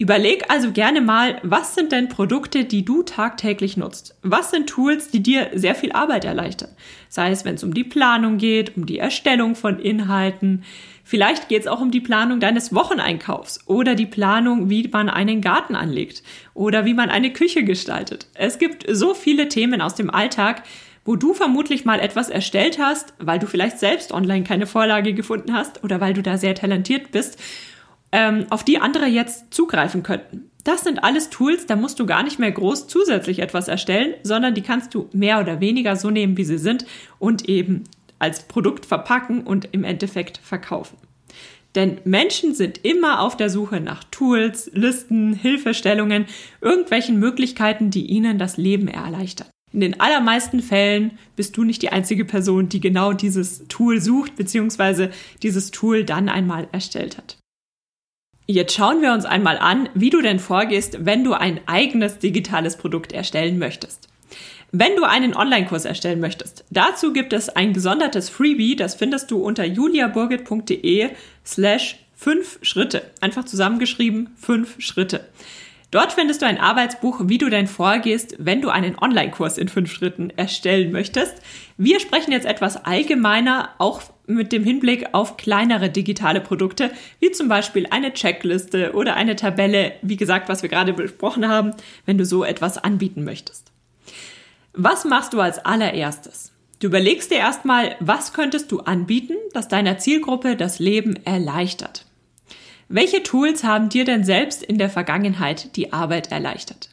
Überleg 0.00 0.44
also 0.48 0.72
gerne 0.72 1.02
mal, 1.02 1.38
was 1.42 1.74
sind 1.74 1.92
denn 1.92 2.08
Produkte, 2.08 2.64
die 2.64 2.86
du 2.86 3.02
tagtäglich 3.02 3.76
nutzt? 3.76 4.16
Was 4.22 4.50
sind 4.50 4.66
Tools, 4.66 5.10
die 5.10 5.22
dir 5.22 5.50
sehr 5.52 5.74
viel 5.74 5.92
Arbeit 5.92 6.24
erleichtern? 6.24 6.70
Sei 7.10 7.30
es, 7.30 7.44
wenn 7.44 7.56
es 7.56 7.64
um 7.64 7.74
die 7.74 7.84
Planung 7.84 8.38
geht, 8.38 8.78
um 8.78 8.86
die 8.86 8.98
Erstellung 8.98 9.56
von 9.56 9.78
Inhalten. 9.78 10.64
Vielleicht 11.04 11.50
geht 11.50 11.60
es 11.60 11.66
auch 11.66 11.82
um 11.82 11.90
die 11.90 12.00
Planung 12.00 12.40
deines 12.40 12.74
Wocheneinkaufs 12.74 13.60
oder 13.66 13.94
die 13.94 14.06
Planung, 14.06 14.70
wie 14.70 14.88
man 14.90 15.10
einen 15.10 15.42
Garten 15.42 15.74
anlegt 15.74 16.22
oder 16.54 16.86
wie 16.86 16.94
man 16.94 17.10
eine 17.10 17.34
Küche 17.34 17.64
gestaltet. 17.64 18.26
Es 18.32 18.56
gibt 18.56 18.86
so 18.90 19.12
viele 19.12 19.48
Themen 19.48 19.82
aus 19.82 19.96
dem 19.96 20.08
Alltag, 20.08 20.62
wo 21.04 21.16
du 21.16 21.34
vermutlich 21.34 21.84
mal 21.84 22.00
etwas 22.00 22.30
erstellt 22.30 22.78
hast, 22.78 23.12
weil 23.18 23.38
du 23.38 23.46
vielleicht 23.46 23.78
selbst 23.78 24.12
online 24.12 24.44
keine 24.44 24.66
Vorlage 24.66 25.12
gefunden 25.12 25.52
hast 25.52 25.84
oder 25.84 26.00
weil 26.00 26.14
du 26.14 26.22
da 26.22 26.38
sehr 26.38 26.54
talentiert 26.54 27.12
bist 27.12 27.38
ähm, 28.12 28.46
auf 28.50 28.64
die 28.64 28.78
andere 28.78 29.06
jetzt 29.06 29.52
zugreifen 29.52 30.02
könnten. 30.02 30.50
Das 30.64 30.82
sind 30.82 31.02
alles 31.02 31.30
Tools, 31.30 31.66
da 31.66 31.76
musst 31.76 31.98
du 32.00 32.06
gar 32.06 32.22
nicht 32.22 32.38
mehr 32.38 32.52
groß 32.52 32.86
zusätzlich 32.86 33.38
etwas 33.38 33.68
erstellen, 33.68 34.14
sondern 34.22 34.54
die 34.54 34.62
kannst 34.62 34.94
du 34.94 35.08
mehr 35.12 35.40
oder 35.40 35.60
weniger 35.60 35.96
so 35.96 36.10
nehmen, 36.10 36.36
wie 36.36 36.44
sie 36.44 36.58
sind 36.58 36.84
und 37.18 37.48
eben 37.48 37.84
als 38.18 38.42
Produkt 38.42 38.84
verpacken 38.84 39.42
und 39.42 39.68
im 39.72 39.84
Endeffekt 39.84 40.38
verkaufen. 40.38 40.98
Denn 41.74 41.98
Menschen 42.04 42.54
sind 42.54 42.84
immer 42.84 43.20
auf 43.20 43.36
der 43.36 43.48
Suche 43.48 43.80
nach 43.80 44.04
Tools, 44.04 44.70
Listen, 44.74 45.32
Hilfestellungen, 45.32 46.26
irgendwelchen 46.60 47.18
Möglichkeiten, 47.18 47.90
die 47.90 48.06
ihnen 48.06 48.38
das 48.38 48.56
Leben 48.56 48.88
erleichtern. 48.88 49.48
In 49.72 49.80
den 49.80 50.00
allermeisten 50.00 50.60
Fällen 50.60 51.12
bist 51.36 51.56
du 51.56 51.62
nicht 51.62 51.80
die 51.82 51.90
einzige 51.90 52.24
Person, 52.24 52.68
die 52.68 52.80
genau 52.80 53.12
dieses 53.12 53.66
Tool 53.68 54.00
sucht 54.00 54.34
bzw. 54.34 55.10
dieses 55.44 55.70
Tool 55.70 56.04
dann 56.04 56.28
einmal 56.28 56.68
erstellt 56.72 57.16
hat. 57.16 57.39
Jetzt 58.52 58.74
schauen 58.74 59.00
wir 59.00 59.12
uns 59.12 59.26
einmal 59.26 59.58
an, 59.58 59.88
wie 59.94 60.10
du 60.10 60.20
denn 60.20 60.40
vorgehst, 60.40 61.06
wenn 61.06 61.22
du 61.22 61.34
ein 61.34 61.60
eigenes 61.66 62.18
digitales 62.18 62.74
Produkt 62.74 63.12
erstellen 63.12 63.60
möchtest. 63.60 64.08
Wenn 64.72 64.96
du 64.96 65.04
einen 65.04 65.36
Online-Kurs 65.36 65.84
erstellen 65.84 66.18
möchtest, 66.18 66.64
dazu 66.68 67.12
gibt 67.12 67.32
es 67.32 67.48
ein 67.48 67.72
gesondertes 67.74 68.28
Freebie, 68.28 68.74
das 68.74 68.96
findest 68.96 69.30
du 69.30 69.40
unter 69.40 69.64
juliaburgit.de 69.64 71.10
slash 71.46 72.00
fünf 72.16 72.58
Schritte. 72.62 73.02
Einfach 73.20 73.44
zusammengeschrieben, 73.44 74.30
fünf 74.34 74.80
Schritte. 74.80 75.28
Dort 75.90 76.12
findest 76.12 76.42
du 76.42 76.46
ein 76.46 76.58
Arbeitsbuch, 76.58 77.22
wie 77.24 77.38
du 77.38 77.48
denn 77.48 77.66
vorgehst, 77.66 78.36
wenn 78.38 78.62
du 78.62 78.68
einen 78.68 78.96
Online-Kurs 78.96 79.58
in 79.58 79.68
fünf 79.68 79.92
Schritten 79.92 80.30
erstellen 80.30 80.92
möchtest. 80.92 81.34
Wir 81.76 81.98
sprechen 81.98 82.30
jetzt 82.30 82.46
etwas 82.46 82.84
allgemeiner, 82.84 83.70
auch 83.78 84.02
mit 84.26 84.52
dem 84.52 84.62
Hinblick 84.62 85.08
auf 85.12 85.36
kleinere 85.36 85.90
digitale 85.90 86.40
Produkte, 86.40 86.92
wie 87.18 87.32
zum 87.32 87.48
Beispiel 87.48 87.88
eine 87.90 88.12
Checkliste 88.12 88.92
oder 88.92 89.16
eine 89.16 89.34
Tabelle, 89.34 89.92
wie 90.02 90.16
gesagt, 90.16 90.48
was 90.48 90.62
wir 90.62 90.68
gerade 90.68 90.92
besprochen 90.92 91.48
haben, 91.48 91.72
wenn 92.06 92.18
du 92.18 92.24
so 92.24 92.44
etwas 92.44 92.78
anbieten 92.78 93.24
möchtest. 93.24 93.72
Was 94.72 95.04
machst 95.04 95.32
du 95.32 95.40
als 95.40 95.58
allererstes? 95.58 96.52
Du 96.78 96.86
überlegst 96.86 97.32
dir 97.32 97.38
erstmal, 97.38 97.96
was 97.98 98.32
könntest 98.32 98.70
du 98.70 98.78
anbieten, 98.78 99.34
das 99.52 99.66
deiner 99.66 99.98
Zielgruppe 99.98 100.54
das 100.54 100.78
Leben 100.78 101.16
erleichtert. 101.26 102.06
Welche 102.92 103.22
Tools 103.22 103.62
haben 103.62 103.88
dir 103.88 104.04
denn 104.04 104.24
selbst 104.24 104.64
in 104.64 104.76
der 104.76 104.90
Vergangenheit 104.90 105.76
die 105.76 105.92
Arbeit 105.92 106.32
erleichtert? 106.32 106.88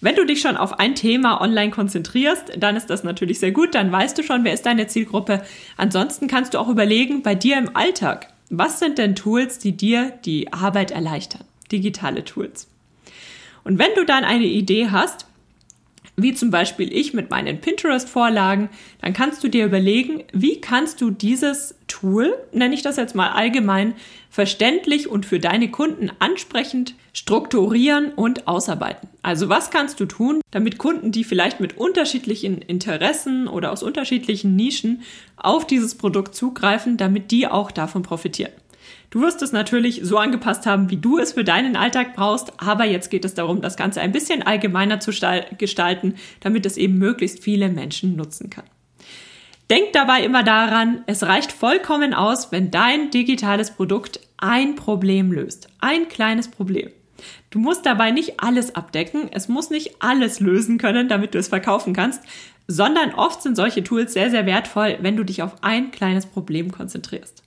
Wenn 0.00 0.14
du 0.14 0.24
dich 0.24 0.40
schon 0.40 0.56
auf 0.56 0.78
ein 0.78 0.94
Thema 0.94 1.40
online 1.40 1.72
konzentrierst, 1.72 2.52
dann 2.56 2.76
ist 2.76 2.90
das 2.90 3.02
natürlich 3.02 3.40
sehr 3.40 3.50
gut, 3.50 3.74
dann 3.74 3.90
weißt 3.90 4.16
du 4.16 4.22
schon, 4.22 4.44
wer 4.44 4.54
ist 4.54 4.66
deine 4.66 4.86
Zielgruppe. 4.86 5.42
Ansonsten 5.76 6.28
kannst 6.28 6.54
du 6.54 6.60
auch 6.60 6.68
überlegen, 6.68 7.24
bei 7.24 7.34
dir 7.34 7.58
im 7.58 7.74
Alltag, 7.74 8.28
was 8.50 8.78
sind 8.78 8.98
denn 8.98 9.16
Tools, 9.16 9.58
die 9.58 9.76
dir 9.76 10.12
die 10.24 10.52
Arbeit 10.52 10.92
erleichtern? 10.92 11.42
Digitale 11.72 12.24
Tools. 12.24 12.68
Und 13.64 13.80
wenn 13.80 13.92
du 13.96 14.04
dann 14.04 14.22
eine 14.22 14.44
Idee 14.44 14.90
hast, 14.92 15.26
wie 16.22 16.34
zum 16.34 16.50
Beispiel 16.50 16.92
ich 16.92 17.14
mit 17.14 17.30
meinen 17.30 17.60
Pinterest-Vorlagen, 17.60 18.68
dann 19.00 19.12
kannst 19.12 19.42
du 19.44 19.48
dir 19.48 19.64
überlegen, 19.64 20.24
wie 20.32 20.60
kannst 20.60 21.00
du 21.00 21.10
dieses 21.10 21.74
Tool, 21.88 22.34
nenne 22.52 22.74
ich 22.74 22.82
das 22.82 22.96
jetzt 22.96 23.14
mal 23.14 23.30
allgemein, 23.30 23.94
verständlich 24.30 25.08
und 25.08 25.26
für 25.26 25.40
deine 25.40 25.70
Kunden 25.70 26.10
ansprechend 26.20 26.94
strukturieren 27.12 28.12
und 28.12 28.46
ausarbeiten. 28.46 29.08
Also 29.22 29.48
was 29.48 29.70
kannst 29.70 29.98
du 29.98 30.06
tun, 30.06 30.40
damit 30.50 30.78
Kunden, 30.78 31.10
die 31.10 31.24
vielleicht 31.24 31.60
mit 31.60 31.76
unterschiedlichen 31.76 32.58
Interessen 32.58 33.48
oder 33.48 33.72
aus 33.72 33.82
unterschiedlichen 33.82 34.54
Nischen 34.54 35.02
auf 35.36 35.66
dieses 35.66 35.96
Produkt 35.96 36.34
zugreifen, 36.34 36.96
damit 36.96 37.30
die 37.32 37.48
auch 37.48 37.70
davon 37.70 38.02
profitieren. 38.02 38.52
Du 39.10 39.20
wirst 39.22 39.42
es 39.42 39.50
natürlich 39.50 40.02
so 40.04 40.18
angepasst 40.18 40.66
haben, 40.66 40.88
wie 40.88 40.96
du 40.96 41.18
es 41.18 41.32
für 41.32 41.42
deinen 41.42 41.74
Alltag 41.74 42.14
brauchst, 42.14 42.52
aber 42.58 42.84
jetzt 42.84 43.10
geht 43.10 43.24
es 43.24 43.34
darum, 43.34 43.60
das 43.60 43.76
Ganze 43.76 44.00
ein 44.00 44.12
bisschen 44.12 44.42
allgemeiner 44.42 45.00
zu 45.00 45.10
gestalten, 45.58 46.14
damit 46.38 46.64
es 46.64 46.76
eben 46.76 46.96
möglichst 46.96 47.42
viele 47.42 47.68
Menschen 47.68 48.14
nutzen 48.14 48.50
kann. 48.50 48.64
Denk 49.68 49.92
dabei 49.92 50.22
immer 50.22 50.44
daran, 50.44 51.02
es 51.06 51.24
reicht 51.24 51.50
vollkommen 51.50 52.14
aus, 52.14 52.52
wenn 52.52 52.70
dein 52.70 53.10
digitales 53.10 53.72
Produkt 53.72 54.20
ein 54.36 54.76
Problem 54.76 55.32
löst. 55.32 55.68
Ein 55.80 56.08
kleines 56.08 56.48
Problem. 56.48 56.90
Du 57.50 57.58
musst 57.58 57.86
dabei 57.86 58.12
nicht 58.12 58.40
alles 58.40 58.76
abdecken, 58.76 59.28
es 59.32 59.48
muss 59.48 59.70
nicht 59.70 59.96
alles 60.02 60.38
lösen 60.38 60.78
können, 60.78 61.08
damit 61.08 61.34
du 61.34 61.38
es 61.38 61.48
verkaufen 61.48 61.94
kannst, 61.94 62.22
sondern 62.68 63.12
oft 63.14 63.42
sind 63.42 63.56
solche 63.56 63.82
Tools 63.82 64.12
sehr, 64.12 64.30
sehr 64.30 64.46
wertvoll, 64.46 64.98
wenn 65.02 65.16
du 65.16 65.24
dich 65.24 65.42
auf 65.42 65.62
ein 65.62 65.90
kleines 65.90 66.26
Problem 66.26 66.70
konzentrierst. 66.70 67.42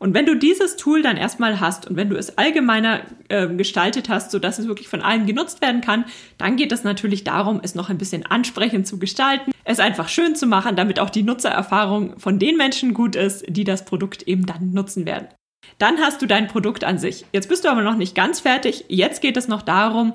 Und 0.00 0.14
wenn 0.14 0.24
du 0.24 0.34
dieses 0.34 0.76
Tool 0.76 1.02
dann 1.02 1.18
erstmal 1.18 1.60
hast 1.60 1.86
und 1.86 1.94
wenn 1.94 2.08
du 2.08 2.16
es 2.16 2.38
allgemeiner 2.38 3.02
äh, 3.28 3.46
gestaltet 3.48 4.08
hast, 4.08 4.30
sodass 4.30 4.58
es 4.58 4.66
wirklich 4.66 4.88
von 4.88 5.02
allen 5.02 5.26
genutzt 5.26 5.60
werden 5.60 5.82
kann, 5.82 6.06
dann 6.38 6.56
geht 6.56 6.72
es 6.72 6.84
natürlich 6.84 7.22
darum, 7.22 7.60
es 7.62 7.74
noch 7.74 7.90
ein 7.90 7.98
bisschen 7.98 8.24
ansprechend 8.24 8.86
zu 8.86 8.98
gestalten, 8.98 9.52
es 9.64 9.78
einfach 9.78 10.08
schön 10.08 10.34
zu 10.34 10.46
machen, 10.46 10.74
damit 10.74 11.00
auch 11.00 11.10
die 11.10 11.22
Nutzererfahrung 11.22 12.18
von 12.18 12.38
den 12.38 12.56
Menschen 12.56 12.94
gut 12.94 13.14
ist, 13.14 13.44
die 13.46 13.64
das 13.64 13.84
Produkt 13.84 14.22
eben 14.22 14.46
dann 14.46 14.72
nutzen 14.72 15.04
werden. 15.04 15.28
Dann 15.76 15.98
hast 15.98 16.22
du 16.22 16.26
dein 16.26 16.48
Produkt 16.48 16.82
an 16.82 16.98
sich. 16.98 17.26
Jetzt 17.32 17.50
bist 17.50 17.66
du 17.66 17.68
aber 17.68 17.82
noch 17.82 17.96
nicht 17.96 18.14
ganz 18.14 18.40
fertig. 18.40 18.86
Jetzt 18.88 19.20
geht 19.20 19.36
es 19.36 19.48
noch 19.48 19.60
darum, 19.60 20.14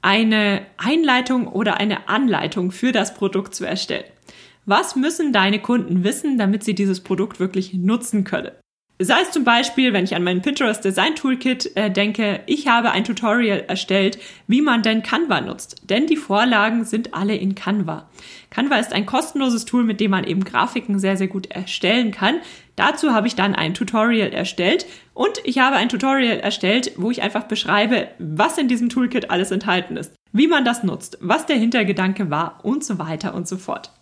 eine 0.00 0.62
Einleitung 0.78 1.46
oder 1.46 1.76
eine 1.76 2.08
Anleitung 2.08 2.70
für 2.70 2.92
das 2.92 3.12
Produkt 3.12 3.54
zu 3.54 3.66
erstellen. 3.66 4.04
Was 4.64 4.96
müssen 4.96 5.34
deine 5.34 5.60
Kunden 5.60 6.04
wissen, 6.04 6.38
damit 6.38 6.64
sie 6.64 6.74
dieses 6.74 7.00
Produkt 7.00 7.38
wirklich 7.38 7.74
nutzen 7.74 8.24
können? 8.24 8.52
Sei 8.98 9.20
es 9.20 9.30
zum 9.30 9.44
Beispiel, 9.44 9.92
wenn 9.92 10.04
ich 10.04 10.16
an 10.16 10.24
mein 10.24 10.40
Pinterest 10.40 10.82
Design 10.82 11.14
Toolkit 11.14 11.76
äh, 11.76 11.90
denke, 11.90 12.40
ich 12.46 12.66
habe 12.66 12.92
ein 12.92 13.04
Tutorial 13.04 13.64
erstellt, 13.68 14.18
wie 14.46 14.62
man 14.62 14.82
denn 14.82 15.02
Canva 15.02 15.42
nutzt. 15.42 15.82
Denn 15.90 16.06
die 16.06 16.16
Vorlagen 16.16 16.86
sind 16.86 17.12
alle 17.12 17.36
in 17.36 17.54
Canva. 17.54 18.08
Canva 18.48 18.76
ist 18.76 18.94
ein 18.94 19.04
kostenloses 19.04 19.66
Tool, 19.66 19.84
mit 19.84 20.00
dem 20.00 20.12
man 20.12 20.24
eben 20.24 20.44
Grafiken 20.44 20.98
sehr, 20.98 21.18
sehr 21.18 21.26
gut 21.26 21.50
erstellen 21.50 22.10
kann. 22.10 22.36
Dazu 22.74 23.12
habe 23.12 23.26
ich 23.26 23.34
dann 23.34 23.54
ein 23.54 23.74
Tutorial 23.74 24.32
erstellt 24.32 24.86
und 25.12 25.42
ich 25.44 25.58
habe 25.58 25.76
ein 25.76 25.90
Tutorial 25.90 26.40
erstellt, 26.40 26.92
wo 26.96 27.10
ich 27.10 27.20
einfach 27.20 27.44
beschreibe, 27.44 28.08
was 28.18 28.56
in 28.56 28.68
diesem 28.68 28.88
Toolkit 28.88 29.30
alles 29.30 29.50
enthalten 29.50 29.98
ist, 29.98 30.14
wie 30.32 30.46
man 30.46 30.64
das 30.64 30.84
nutzt, 30.84 31.18
was 31.20 31.44
der 31.44 31.56
Hintergedanke 31.56 32.30
war 32.30 32.60
und 32.62 32.82
so 32.82 32.98
weiter 32.98 33.34
und 33.34 33.46
so 33.46 33.58
fort. 33.58 33.92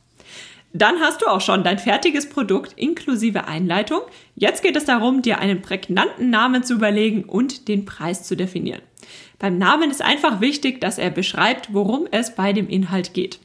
Dann 0.76 0.98
hast 0.98 1.22
du 1.22 1.26
auch 1.26 1.40
schon 1.40 1.62
dein 1.62 1.78
fertiges 1.78 2.28
Produkt 2.28 2.72
inklusive 2.74 3.46
Einleitung. 3.46 4.00
Jetzt 4.34 4.60
geht 4.60 4.74
es 4.74 4.84
darum, 4.84 5.22
dir 5.22 5.38
einen 5.38 5.62
prägnanten 5.62 6.30
Namen 6.30 6.64
zu 6.64 6.74
überlegen 6.74 7.22
und 7.22 7.68
den 7.68 7.84
Preis 7.84 8.24
zu 8.24 8.36
definieren. 8.36 8.82
Beim 9.38 9.56
Namen 9.56 9.92
ist 9.92 10.02
einfach 10.02 10.40
wichtig, 10.40 10.80
dass 10.80 10.98
er 10.98 11.10
beschreibt, 11.10 11.72
worum 11.72 12.08
es 12.10 12.34
bei 12.34 12.52
dem 12.52 12.68
Inhalt 12.68 13.14
geht. 13.14 13.38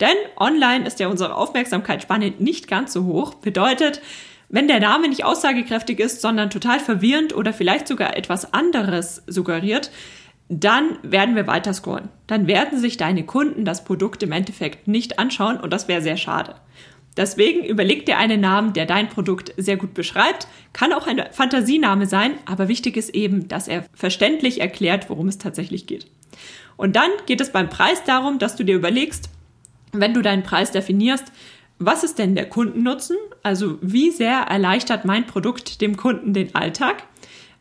Denn 0.00 0.16
online 0.36 0.84
ist 0.84 0.98
ja 0.98 1.06
unsere 1.06 1.36
Aufmerksamkeitsspanne 1.36 2.32
nicht 2.40 2.66
ganz 2.66 2.92
so 2.92 3.04
hoch. 3.04 3.34
Bedeutet, 3.34 4.02
wenn 4.48 4.66
der 4.66 4.80
Name 4.80 5.08
nicht 5.08 5.24
aussagekräftig 5.24 6.00
ist, 6.00 6.20
sondern 6.20 6.50
total 6.50 6.80
verwirrend 6.80 7.32
oder 7.32 7.52
vielleicht 7.52 7.86
sogar 7.86 8.16
etwas 8.16 8.52
anderes 8.52 9.22
suggeriert, 9.28 9.92
dann 10.60 10.98
werden 11.02 11.36
wir 11.36 11.46
weiter 11.46 11.72
scrollen. 11.72 12.08
Dann 12.26 12.46
werden 12.46 12.78
sich 12.78 12.96
deine 12.96 13.24
Kunden 13.24 13.64
das 13.64 13.84
Produkt 13.84 14.22
im 14.22 14.32
Endeffekt 14.32 14.88
nicht 14.88 15.18
anschauen 15.18 15.58
und 15.58 15.72
das 15.72 15.88
wäre 15.88 16.02
sehr 16.02 16.16
schade. 16.16 16.56
Deswegen 17.16 17.64
überleg 17.64 18.06
dir 18.06 18.16
einen 18.16 18.40
Namen, 18.40 18.72
der 18.72 18.86
dein 18.86 19.08
Produkt 19.08 19.52
sehr 19.56 19.76
gut 19.76 19.92
beschreibt. 19.92 20.46
Kann 20.72 20.92
auch 20.92 21.06
ein 21.06 21.22
Fantasiename 21.30 22.06
sein, 22.06 22.32
aber 22.46 22.68
wichtig 22.68 22.96
ist 22.96 23.14
eben, 23.14 23.48
dass 23.48 23.68
er 23.68 23.84
verständlich 23.92 24.60
erklärt, 24.60 25.10
worum 25.10 25.28
es 25.28 25.38
tatsächlich 25.38 25.86
geht. 25.86 26.06
Und 26.76 26.96
dann 26.96 27.10
geht 27.26 27.40
es 27.40 27.52
beim 27.52 27.68
Preis 27.68 28.02
darum, 28.04 28.38
dass 28.38 28.56
du 28.56 28.64
dir 28.64 28.76
überlegst, 28.76 29.28
wenn 29.92 30.14
du 30.14 30.22
deinen 30.22 30.42
Preis 30.42 30.70
definierst, 30.70 31.30
was 31.78 32.04
ist 32.04 32.18
denn 32.18 32.34
der 32.34 32.48
Kundennutzen? 32.48 33.16
Also 33.42 33.78
wie 33.82 34.10
sehr 34.10 34.38
erleichtert 34.38 35.04
mein 35.04 35.26
Produkt 35.26 35.80
dem 35.80 35.96
Kunden 35.96 36.32
den 36.32 36.54
Alltag? 36.54 37.04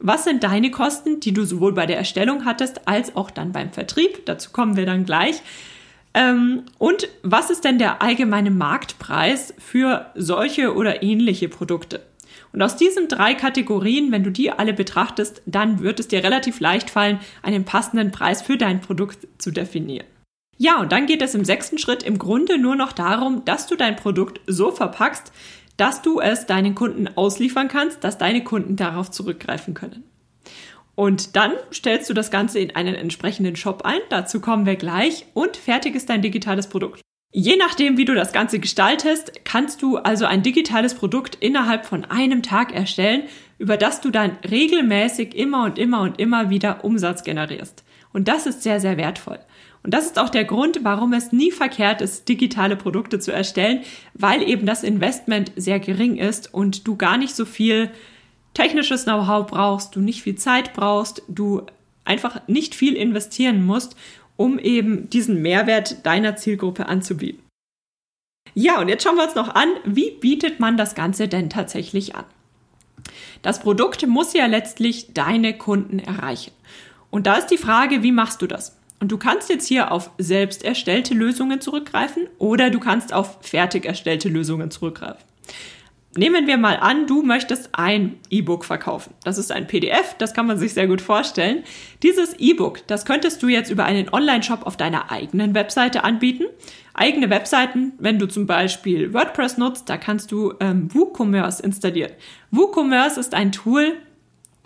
Was 0.03 0.23
sind 0.23 0.43
deine 0.43 0.71
Kosten, 0.71 1.19
die 1.19 1.31
du 1.31 1.45
sowohl 1.45 1.73
bei 1.73 1.85
der 1.85 1.97
Erstellung 1.97 2.43
hattest 2.43 2.87
als 2.87 3.15
auch 3.15 3.29
dann 3.29 3.51
beim 3.51 3.71
Vertrieb? 3.71 4.25
Dazu 4.25 4.49
kommen 4.51 4.75
wir 4.75 4.87
dann 4.87 5.05
gleich. 5.05 5.41
Ähm, 6.15 6.63
und 6.79 7.07
was 7.21 7.51
ist 7.51 7.63
denn 7.63 7.77
der 7.77 8.01
allgemeine 8.01 8.49
Marktpreis 8.49 9.53
für 9.59 10.07
solche 10.15 10.75
oder 10.75 11.03
ähnliche 11.03 11.49
Produkte? 11.49 12.01
Und 12.51 12.61
aus 12.63 12.75
diesen 12.75 13.07
drei 13.07 13.35
Kategorien, 13.35 14.11
wenn 14.11 14.23
du 14.23 14.31
die 14.31 14.51
alle 14.51 14.73
betrachtest, 14.73 15.43
dann 15.45 15.81
wird 15.81 15.99
es 15.99 16.07
dir 16.07 16.23
relativ 16.23 16.59
leicht 16.59 16.89
fallen, 16.89 17.19
einen 17.43 17.63
passenden 17.63 18.11
Preis 18.11 18.41
für 18.41 18.57
dein 18.57 18.81
Produkt 18.81 19.27
zu 19.37 19.51
definieren. 19.51 20.07
Ja, 20.57 20.79
und 20.79 20.91
dann 20.91 21.05
geht 21.05 21.21
es 21.21 21.33
im 21.33 21.45
sechsten 21.45 21.77
Schritt 21.77 22.03
im 22.03 22.19
Grunde 22.19 22.57
nur 22.57 22.75
noch 22.75 22.91
darum, 22.91 23.45
dass 23.45 23.67
du 23.67 23.75
dein 23.75 23.95
Produkt 23.95 24.41
so 24.47 24.71
verpackst, 24.71 25.31
dass 25.81 26.03
du 26.03 26.19
es 26.19 26.45
deinen 26.45 26.75
Kunden 26.75 27.07
ausliefern 27.15 27.67
kannst, 27.67 28.03
dass 28.03 28.19
deine 28.19 28.43
Kunden 28.43 28.75
darauf 28.75 29.09
zurückgreifen 29.09 29.73
können. 29.73 30.03
Und 30.93 31.35
dann 31.35 31.53
stellst 31.73 32.07
du 32.07 32.13
das 32.13 32.29
Ganze 32.29 32.59
in 32.59 32.75
einen 32.75 32.93
entsprechenden 32.93 33.55
Shop 33.55 33.81
ein, 33.83 33.99
dazu 34.09 34.41
kommen 34.41 34.67
wir 34.67 34.75
gleich, 34.75 35.25
und 35.33 35.57
fertig 35.57 35.95
ist 35.95 36.07
dein 36.11 36.21
digitales 36.21 36.67
Produkt. 36.67 37.01
Je 37.33 37.55
nachdem, 37.55 37.97
wie 37.97 38.05
du 38.05 38.13
das 38.13 38.31
Ganze 38.31 38.59
gestaltest, 38.59 39.43
kannst 39.43 39.81
du 39.81 39.97
also 39.97 40.25
ein 40.25 40.43
digitales 40.43 40.93
Produkt 40.93 41.33
innerhalb 41.39 41.87
von 41.87 42.05
einem 42.05 42.43
Tag 42.43 42.75
erstellen, 42.75 43.23
über 43.57 43.75
das 43.75 44.01
du 44.01 44.11
dann 44.11 44.37
regelmäßig 44.47 45.33
immer 45.33 45.63
und 45.63 45.79
immer 45.79 46.01
und 46.01 46.19
immer 46.19 46.51
wieder 46.51 46.85
Umsatz 46.85 47.23
generierst. 47.23 47.83
Und 48.13 48.27
das 48.27 48.45
ist 48.45 48.63
sehr, 48.63 48.79
sehr 48.79 48.97
wertvoll. 48.97 49.39
Und 49.83 49.93
das 49.93 50.05
ist 50.05 50.19
auch 50.19 50.29
der 50.29 50.45
Grund, 50.45 50.83
warum 50.83 51.13
es 51.13 51.31
nie 51.31 51.51
verkehrt 51.51 52.01
ist, 52.01 52.29
digitale 52.29 52.75
Produkte 52.75 53.19
zu 53.19 53.31
erstellen, 53.31 53.81
weil 54.13 54.47
eben 54.47 54.65
das 54.65 54.83
Investment 54.83 55.51
sehr 55.55 55.79
gering 55.79 56.17
ist 56.17 56.53
und 56.53 56.87
du 56.87 56.95
gar 56.95 57.17
nicht 57.17 57.35
so 57.35 57.45
viel 57.45 57.89
technisches 58.53 59.05
Know-how 59.05 59.47
brauchst, 59.47 59.95
du 59.95 60.01
nicht 60.01 60.21
viel 60.21 60.35
Zeit 60.35 60.73
brauchst, 60.73 61.23
du 61.27 61.65
einfach 62.05 62.47
nicht 62.47 62.75
viel 62.75 62.95
investieren 62.95 63.65
musst, 63.65 63.95
um 64.37 64.59
eben 64.59 65.09
diesen 65.09 65.41
Mehrwert 65.41 66.05
deiner 66.05 66.35
Zielgruppe 66.35 66.87
anzubieten. 66.87 67.41
Ja, 68.53 68.81
und 68.81 68.89
jetzt 68.89 69.03
schauen 69.03 69.15
wir 69.15 69.23
uns 69.23 69.35
noch 69.35 69.55
an, 69.55 69.69
wie 69.85 70.11
bietet 70.11 70.59
man 70.59 70.77
das 70.77 70.93
Ganze 70.95 71.27
denn 71.27 71.49
tatsächlich 71.49 72.15
an? 72.15 72.25
Das 73.41 73.61
Produkt 73.61 74.05
muss 74.07 74.33
ja 74.33 74.45
letztlich 74.45 75.13
deine 75.13 75.57
Kunden 75.57 75.99
erreichen. 75.99 76.51
Und 77.11 77.27
da 77.27 77.35
ist 77.35 77.47
die 77.47 77.57
Frage, 77.57 78.01
wie 78.01 78.11
machst 78.11 78.41
du 78.41 78.47
das? 78.47 78.75
Und 78.99 79.11
du 79.11 79.17
kannst 79.17 79.49
jetzt 79.49 79.67
hier 79.67 79.91
auf 79.91 80.11
selbst 80.17 80.63
erstellte 80.63 81.13
Lösungen 81.13 81.59
zurückgreifen 81.59 82.27
oder 82.37 82.69
du 82.69 82.79
kannst 82.79 83.13
auf 83.13 83.39
fertig 83.41 83.85
erstellte 83.85 84.29
Lösungen 84.29 84.71
zurückgreifen. 84.71 85.23
Nehmen 86.17 86.45
wir 86.45 86.57
mal 86.57 86.75
an, 86.75 87.07
du 87.07 87.23
möchtest 87.23 87.69
ein 87.71 88.19
E-Book 88.29 88.65
verkaufen. 88.65 89.13
Das 89.23 89.37
ist 89.37 89.49
ein 89.49 89.65
PDF, 89.65 90.13
das 90.17 90.33
kann 90.33 90.45
man 90.45 90.57
sich 90.57 90.73
sehr 90.73 90.87
gut 90.87 90.99
vorstellen. 90.99 91.63
Dieses 92.03 92.33
E-Book, 92.37 92.85
das 92.87 93.05
könntest 93.05 93.41
du 93.41 93.47
jetzt 93.47 93.71
über 93.71 93.85
einen 93.85 94.09
Online-Shop 94.09 94.67
auf 94.67 94.75
deiner 94.75 95.09
eigenen 95.09 95.55
Webseite 95.55 96.03
anbieten. 96.03 96.43
Eigene 96.93 97.29
Webseiten, 97.29 97.93
wenn 97.97 98.19
du 98.19 98.27
zum 98.27 98.45
Beispiel 98.45 99.13
WordPress 99.13 99.57
nutzt, 99.57 99.89
da 99.89 99.95
kannst 99.95 100.33
du 100.33 100.53
ähm, 100.59 100.93
WooCommerce 100.93 101.63
installieren. 101.63 102.11
WooCommerce 102.51 103.17
ist 103.17 103.33
ein 103.33 103.53
Tool, 103.53 103.95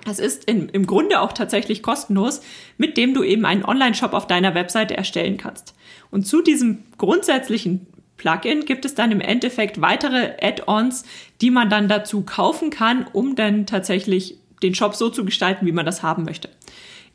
das 0.06 0.20
ist 0.20 0.46
in, 0.46 0.70
im 0.70 0.86
Grunde 0.86 1.20
auch 1.20 1.34
tatsächlich 1.34 1.84
kostenlos, 1.84 2.42
mit 2.78 2.96
dem 2.96 3.14
du 3.14 3.24
eben 3.24 3.46
einen 3.46 3.66
Online-Shop 3.66 4.14
auf 4.14 4.28
deiner 4.28 4.56
Webseite 4.56 4.96
erstellen 4.96 5.38
kannst. 5.38 5.76
Und 6.12 6.26
zu 6.26 6.42
diesem 6.42 6.84
grundsätzlichen 6.98 7.88
Plugin 8.18 8.66
gibt 8.66 8.86
es 8.86 8.96
dann 8.96 9.12
im 9.12 9.20
Endeffekt 9.20 9.82
weitere 9.82 10.36
Add-ons, 10.42 11.04
die 11.42 11.52
man 11.52 11.70
dann 11.70 11.90
dazu 11.90 12.22
kaufen 12.22 12.70
kann, 12.70 13.06
um 13.12 13.36
dann 13.36 13.66
tatsächlich 13.66 14.38
den 14.64 14.76
Shop 14.76 14.96
so 14.96 15.10
zu 15.10 15.26
gestalten, 15.26 15.66
wie 15.66 15.72
man 15.72 15.86
das 15.86 16.02
haben 16.02 16.24
möchte. 16.24 16.50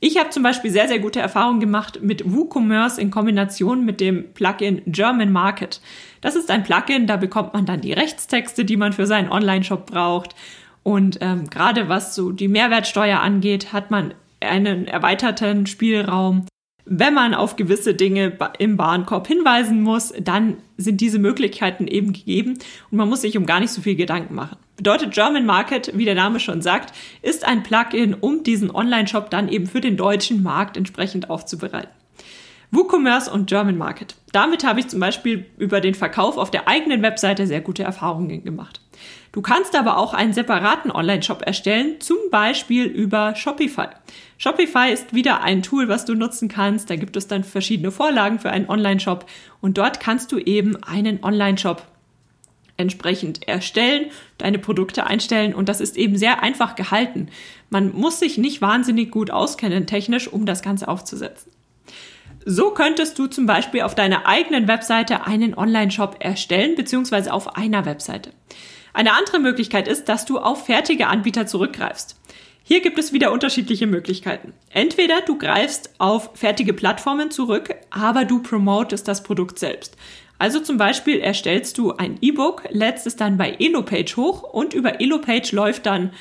Ich 0.03 0.19
habe 0.19 0.31
zum 0.31 0.43
Beispiel 0.43 0.71
sehr, 0.71 0.89
sehr 0.89 0.99
gute 0.99 1.21
Erfahrungen 1.21 1.61
gemacht 1.61 2.01
mit 2.03 2.31
WooCommerce 2.31 2.99
in 2.99 3.11
Kombination 3.11 3.85
mit 3.85 4.01
dem 4.01 4.33
Plugin 4.33 4.81
German 4.87 5.31
Market. 5.31 5.81
Das 6.23 6.37
ist 6.37 6.51
ein 6.51 6.65
Plugin, 6.65 7.07
da 7.07 7.17
bekommt 7.17 7.53
man 7.53 7.67
dann 7.67 7.83
die 7.83 7.93
Rechtstexte, 7.93 8.65
die 8.65 8.79
man 8.79 8.95
für 8.95 9.07
seinen 9.07 9.31
Online-Shop 9.31 9.87
braucht. 9.87 10.35
Und 10.83 11.19
ähm, 11.21 11.51
gerade 11.51 11.89
was 11.89 12.15
so 12.15 12.33
die 12.33 12.49
Mehrwertsteuer 12.49 13.21
angeht, 13.21 13.73
hat 13.73 13.91
man 13.91 14.15
einen 14.41 14.87
erweiterten 14.87 15.67
Spielraum. 15.67 16.47
Wenn 16.87 17.15
man 17.15 17.35
auf 17.35 17.57
gewisse 17.57 17.95
Dinge 17.95 18.37
im 18.59 18.79
Warenkorb 18.79 19.29
hinweisen 19.29 19.83
muss, 19.83 20.13
dann 20.19 20.57
sind 20.77 21.01
diese 21.01 21.19
Möglichkeiten 21.19 21.87
eben 21.87 22.13
gegeben 22.13 22.59
und 22.91 22.99
man 22.99 23.09
muss 23.09 23.21
sich 23.21 23.37
um 23.37 23.47
gar 23.47 23.61
nicht 23.61 23.71
so 23.71 23.83
viel 23.83 23.95
Gedanken 23.95 24.35
machen. 24.35 24.57
Bedeutet 24.77 25.13
German 25.13 25.45
Market, 25.45 25.93
wie 25.95 26.07
der 26.07 26.15
Name 26.15 26.41
schon 26.41 26.63
sagt, 26.63 26.97
ist 27.21 27.47
ein 27.47 27.63
Plugin, 27.63 28.15
um 28.15 28.43
diesen 28.43 28.71
Online-Shop 28.71 29.29
dann 29.31 29.49
eben 29.49 29.67
für 29.67 29.83
den 29.83 29.99
deutschen 29.99 30.43
Markt 30.43 30.79
entsprechend 30.79 31.29
aufzubereiten. 31.29 31.91
WooCommerce 32.71 33.31
und 33.31 33.49
German 33.49 33.77
Market. 33.77 34.15
Damit 34.33 34.65
habe 34.65 34.81
ich 34.81 34.89
zum 34.89 35.01
Beispiel 35.01 35.45
über 35.59 35.81
den 35.81 35.95
Verkauf 35.95 36.39
auf 36.39 36.51
der 36.51 36.67
eigenen 36.67 37.03
Webseite 37.03 37.47
sehr 37.47 37.61
gute 37.61 37.83
Erfahrungen 37.83 38.43
gemacht. 38.45 38.81
Du 39.33 39.43
kannst 39.43 39.77
aber 39.77 39.97
auch 39.97 40.13
einen 40.13 40.33
separaten 40.33 40.91
Online-Shop 40.91 41.43
erstellen, 41.47 42.01
zum 42.01 42.19
Beispiel 42.31 42.87
über 42.87 43.37
Shopify. 43.37 43.89
Shopify 44.39 44.91
ist 44.93 45.15
wieder 45.15 45.43
ein 45.43 45.63
Tool, 45.63 45.89
was 45.89 46.05
du 46.05 46.15
nutzen 46.15 46.49
kannst. 46.49 46.91
Da 46.91 46.97
gibt 46.97 47.17
es 47.17 47.29
dann 47.29 47.45
verschiedene 47.45 47.93
Vorlagen 47.93 48.41
für 48.41 48.51
einen 48.51 48.69
Online-Shop 48.69 49.27
und 49.61 49.79
dort 49.79 50.01
kannst 50.01 50.33
du 50.33 50.39
eben 50.39 50.83
einen 50.83 51.23
Online-Shop 51.23 51.87
entsprechend 52.77 53.47
erstellen, 53.47 54.07
deine 54.39 54.59
Produkte 54.59 55.07
einstellen 55.07 55.55
und 55.55 55.69
das 55.69 55.81
ist 55.81 55.97
eben 55.97 56.17
sehr 56.17 56.43
einfach 56.43 56.75
gehalten. 56.75 57.29
Man 57.69 57.93
muss 57.95 58.19
sich 58.19 58.39
nicht 58.39 58.63
wahnsinnig 58.63 59.11
gut 59.11 59.31
auskennen 59.31 59.87
technisch, 59.87 60.27
um 60.27 60.47
das 60.47 60.63
Ganze 60.63 60.89
aufzusetzen. 60.89 61.53
So 62.47 62.71
könntest 62.71 63.19
du 63.19 63.27
zum 63.27 63.45
Beispiel 63.45 63.83
auf 63.83 63.95
deiner 63.95 64.27
eigenen 64.27 64.67
Webseite 64.67 65.27
einen 65.27 65.55
Online-Shop 65.55 66.17
erstellen, 66.21 66.75
beziehungsweise 66.75 67.33
auf 67.33 67.55
einer 67.55 67.85
Webseite. 67.85 68.33
Eine 68.93 69.13
andere 69.13 69.39
Möglichkeit 69.39 69.89
ist, 69.89 70.09
dass 70.09 70.25
du 70.25 70.39
auf 70.39 70.67
fertige 70.67 71.07
Anbieter 71.07 71.47
zurückgreifst. 71.47 72.17
Hier 72.63 72.81
gibt 72.81 72.99
es 72.99 73.13
wieder 73.13 73.33
unterschiedliche 73.33 73.87
Möglichkeiten. 73.87 74.53
Entweder 74.71 75.23
du 75.23 75.39
greifst 75.39 75.91
auf 75.99 76.31
fertige 76.35 76.73
Plattformen 76.73 77.31
zurück, 77.31 77.75
aber 77.91 78.25
du 78.25 78.43
promotest 78.43 79.09
das 79.09 79.23
Produkt 79.23 79.59
selbst. 79.59 79.97
Also 80.39 80.61
zum 80.61 80.77
Beispiel 80.79 81.19
erstellst 81.19 81.79
du 81.79 81.93
ein 81.93 82.17
E-Book, 82.21 82.65
lädst 82.71 83.07
es 83.07 83.17
dann 83.17 83.37
bei 83.37 83.57
Elopage 83.59 84.17
hoch 84.17 84.43
und 84.43 84.73
über 84.73 85.01
Elopage 85.01 85.55
läuft 85.55 85.87
dann 85.87 86.13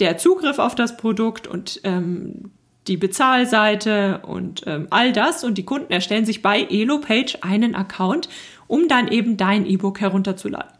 der 0.00 0.18
Zugriff 0.18 0.58
auf 0.58 0.74
das 0.74 0.96
Produkt 0.96 1.46
und 1.46 1.80
ähm, 1.84 2.50
die 2.88 2.96
Bezahlseite 2.96 4.20
und 4.26 4.64
ähm, 4.66 4.88
all 4.90 5.12
das 5.12 5.44
und 5.44 5.56
die 5.56 5.64
Kunden 5.64 5.92
erstellen 5.92 6.26
sich 6.26 6.42
bei 6.42 6.62
Elopage 6.62 7.38
einen 7.42 7.74
Account, 7.74 8.28
um 8.66 8.88
dann 8.88 9.08
eben 9.08 9.36
dein 9.36 9.64
E-Book 9.64 10.00
herunterzuladen. 10.00 10.77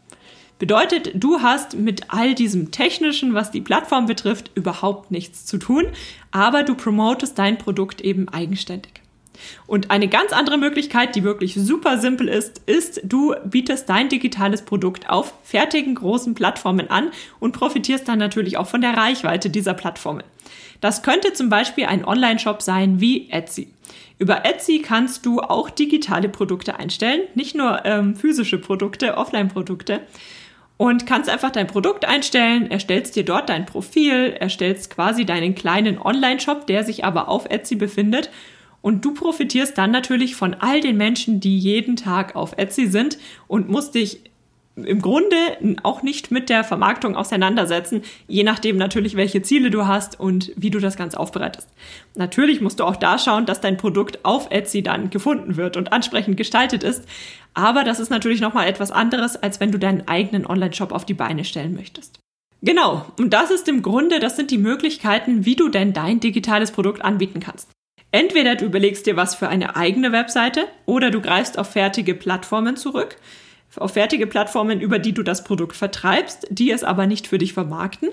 Bedeutet, 0.59 1.13
du 1.15 1.41
hast 1.41 1.77
mit 1.77 2.07
all 2.09 2.35
diesem 2.35 2.73
Technischen, 2.73 3.33
was 3.33 3.53
die 3.53 3.61
Plattform 3.61 4.07
betrifft, 4.07 4.51
überhaupt 4.55 5.13
nichts 5.13 5.47
zu 5.47 5.59
tun, 5.59 5.87
aber 6.33 6.65
du 6.65 6.75
promotest 6.75 7.39
dein 7.39 7.59
Produkt 7.59 8.01
eben 8.01 8.29
eigenständig. 8.29 9.01
Und 9.69 9.93
eine 9.93 10.09
ganz 10.09 10.33
andere 10.33 10.59
Möglichkeit, 10.59 11.15
die 11.15 11.23
wirklich 11.23 11.55
super 11.55 11.99
simpel 11.99 12.27
ist, 12.27 12.61
ist, 12.67 13.01
du 13.05 13.37
bietest 13.45 13.89
dein 13.89 14.09
digitales 14.09 14.63
Produkt 14.63 15.09
auf 15.09 15.33
fertigen 15.45 15.95
großen 15.95 16.35
Plattformen 16.35 16.91
an 16.91 17.11
und 17.39 17.53
profitierst 17.53 18.09
dann 18.09 18.19
natürlich 18.19 18.57
auch 18.57 18.67
von 18.67 18.81
der 18.81 18.97
Reichweite 18.97 19.51
dieser 19.51 19.75
Plattformen. 19.75 20.25
Das 20.81 21.03
könnte 21.03 21.33
zum 21.33 21.49
Beispiel 21.49 21.87
ein 21.87 22.05
Online-Shop 22.05 22.63
sein 22.63 23.01
wie 23.01 23.31
Etsy. 23.31 23.69
Über 24.19 24.45
Etsy 24.45 24.81
kannst 24.81 25.25
du 25.25 25.41
auch 25.41 25.71
digitale 25.71 26.29
Produkte 26.29 26.77
einstellen, 26.77 27.23
nicht 27.35 27.55
nur 27.55 27.85
ähm, 27.85 28.17
physische 28.17 28.59
Produkte, 28.59 29.17
Offline-Produkte 29.17 30.01
und 30.79 31.07
kannst 31.07 31.29
einfach 31.29 31.51
dein 31.51 31.67
Produkt 31.67 32.07
einstellen, 32.07 32.71
erstellst 32.71 33.17
dir 33.17 33.25
dort 33.25 33.51
dein 33.51 33.67
Profil, 33.67 34.35
erstellst 34.39 34.91
quasi 34.91 35.27
deinen 35.27 35.55
kleinen 35.55 35.99
Online-Shop, 35.99 36.67
der 36.67 36.85
sich 36.85 37.05
aber 37.05 37.29
auf 37.29 37.51
Etsy 37.51 37.75
befindet. 37.75 38.31
Und 38.81 39.05
du 39.05 39.13
profitierst 39.13 39.77
dann 39.77 39.91
natürlich 39.91 40.37
von 40.37 40.55
all 40.55 40.81
den 40.81 40.97
Menschen, 40.97 41.41
die 41.41 41.59
jeden 41.59 41.97
Tag 41.97 42.37
auf 42.37 42.57
Etsy 42.57 42.87
sind 42.87 43.19
und 43.49 43.69
musst 43.69 43.97
dich 43.97 44.21
im 44.85 45.01
Grunde 45.01 45.37
auch 45.83 46.03
nicht 46.03 46.31
mit 46.31 46.49
der 46.49 46.65
Vermarktung 46.65 47.17
auseinandersetzen, 47.17 48.03
je 48.27 48.43
nachdem 48.43 48.77
natürlich, 48.77 49.17
welche 49.17 49.43
Ziele 49.43 49.71
du 49.71 49.87
hast 49.87 50.19
und 50.19 50.53
wie 50.57 50.71
du 50.71 50.79
das 50.79 50.97
Ganze 50.97 51.19
aufbereitest. 51.19 51.69
Natürlich 52.15 52.61
musst 52.61 52.81
du 52.81 52.85
auch 52.85 52.97
da 52.97 53.19
schauen, 53.19 53.47
dass 53.47 53.61
dein 53.61 53.77
Produkt 53.77 54.25
auf 54.25 54.51
Etsy 54.51 54.83
dann 54.83 55.11
gefunden 55.11 55.57
wird 55.57 55.77
und 55.77 55.93
ansprechend 55.93 56.37
gestaltet 56.37 56.83
ist. 56.83 57.05
Aber 57.55 57.85
das 57.85 58.01
ist 58.01 58.11
natürlich 58.11 58.41
nochmal 58.41 58.69
etwas 58.69 58.91
anderes, 58.91 59.37
als 59.37 59.61
wenn 59.61 59.73
du 59.73 59.79
deinen 59.79 60.07
eigenen 60.09 60.47
Online-Shop 60.47 60.93
auf 60.93 61.05
die 61.05 61.15
Beine 61.15 61.45
stellen 61.45 61.75
möchtest. 61.75 62.19
Genau, 62.61 63.07
und 63.19 63.33
das 63.33 63.51
ist 63.51 63.69
im 63.69 63.83
Grunde, 63.83 64.19
das 64.19 64.37
sind 64.37 64.51
die 64.51 64.59
Möglichkeiten, 64.59 65.45
wie 65.45 65.55
du 65.57 65.69
denn 65.69 65.93
dein 65.93 66.21
digitales 66.21 66.73
Produkt 66.73 67.05
anbieten 67.05 67.41
kannst. 67.41 67.71
Entweder 68.11 68.57
du 68.57 68.65
überlegst 68.65 69.07
dir 69.07 69.17
was 69.17 69.35
für 69.35 69.49
eine 69.49 69.77
eigene 69.77 70.13
Webseite 70.13 70.65
oder 70.87 71.11
du 71.11 71.21
greifst 71.21 71.59
auf 71.59 71.71
fertige 71.71 72.15
Plattformen 72.15 72.77
zurück 72.77 73.17
auf 73.77 73.93
fertige 73.93 74.27
Plattformen, 74.27 74.81
über 74.81 74.99
die 74.99 75.13
du 75.13 75.23
das 75.23 75.45
Produkt 75.45 75.77
vertreibst, 75.77 76.47
die 76.51 76.71
es 76.71 76.85
aber 76.85 77.07
nicht 77.07 77.27
für 77.27 77.39
dich 77.39 77.53
vermarkten. 77.53 78.11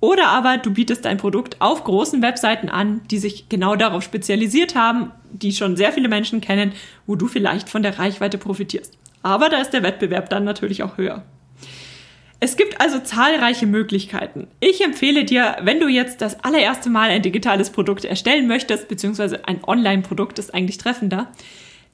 Oder 0.00 0.28
aber 0.28 0.58
du 0.58 0.72
bietest 0.72 1.04
dein 1.04 1.16
Produkt 1.16 1.56
auf 1.60 1.82
großen 1.82 2.22
Webseiten 2.22 2.68
an, 2.68 3.00
die 3.10 3.18
sich 3.18 3.48
genau 3.48 3.74
darauf 3.74 4.04
spezialisiert 4.04 4.76
haben, 4.76 5.10
die 5.32 5.52
schon 5.52 5.76
sehr 5.76 5.92
viele 5.92 6.08
Menschen 6.08 6.40
kennen, 6.40 6.72
wo 7.06 7.16
du 7.16 7.26
vielleicht 7.26 7.68
von 7.68 7.82
der 7.82 7.98
Reichweite 7.98 8.38
profitierst. 8.38 8.96
Aber 9.22 9.48
da 9.48 9.60
ist 9.60 9.70
der 9.70 9.82
Wettbewerb 9.82 10.30
dann 10.30 10.44
natürlich 10.44 10.84
auch 10.84 10.98
höher. 10.98 11.24
Es 12.40 12.56
gibt 12.56 12.80
also 12.80 13.00
zahlreiche 13.00 13.66
Möglichkeiten. 13.66 14.46
Ich 14.60 14.84
empfehle 14.84 15.24
dir, 15.24 15.56
wenn 15.62 15.80
du 15.80 15.88
jetzt 15.88 16.20
das 16.20 16.44
allererste 16.44 16.88
Mal 16.88 17.10
ein 17.10 17.22
digitales 17.22 17.70
Produkt 17.70 18.04
erstellen 18.04 18.46
möchtest, 18.46 18.86
beziehungsweise 18.86 19.48
ein 19.48 19.64
Online-Produkt 19.64 20.38
ist 20.38 20.54
eigentlich 20.54 20.78
treffender, 20.78 21.32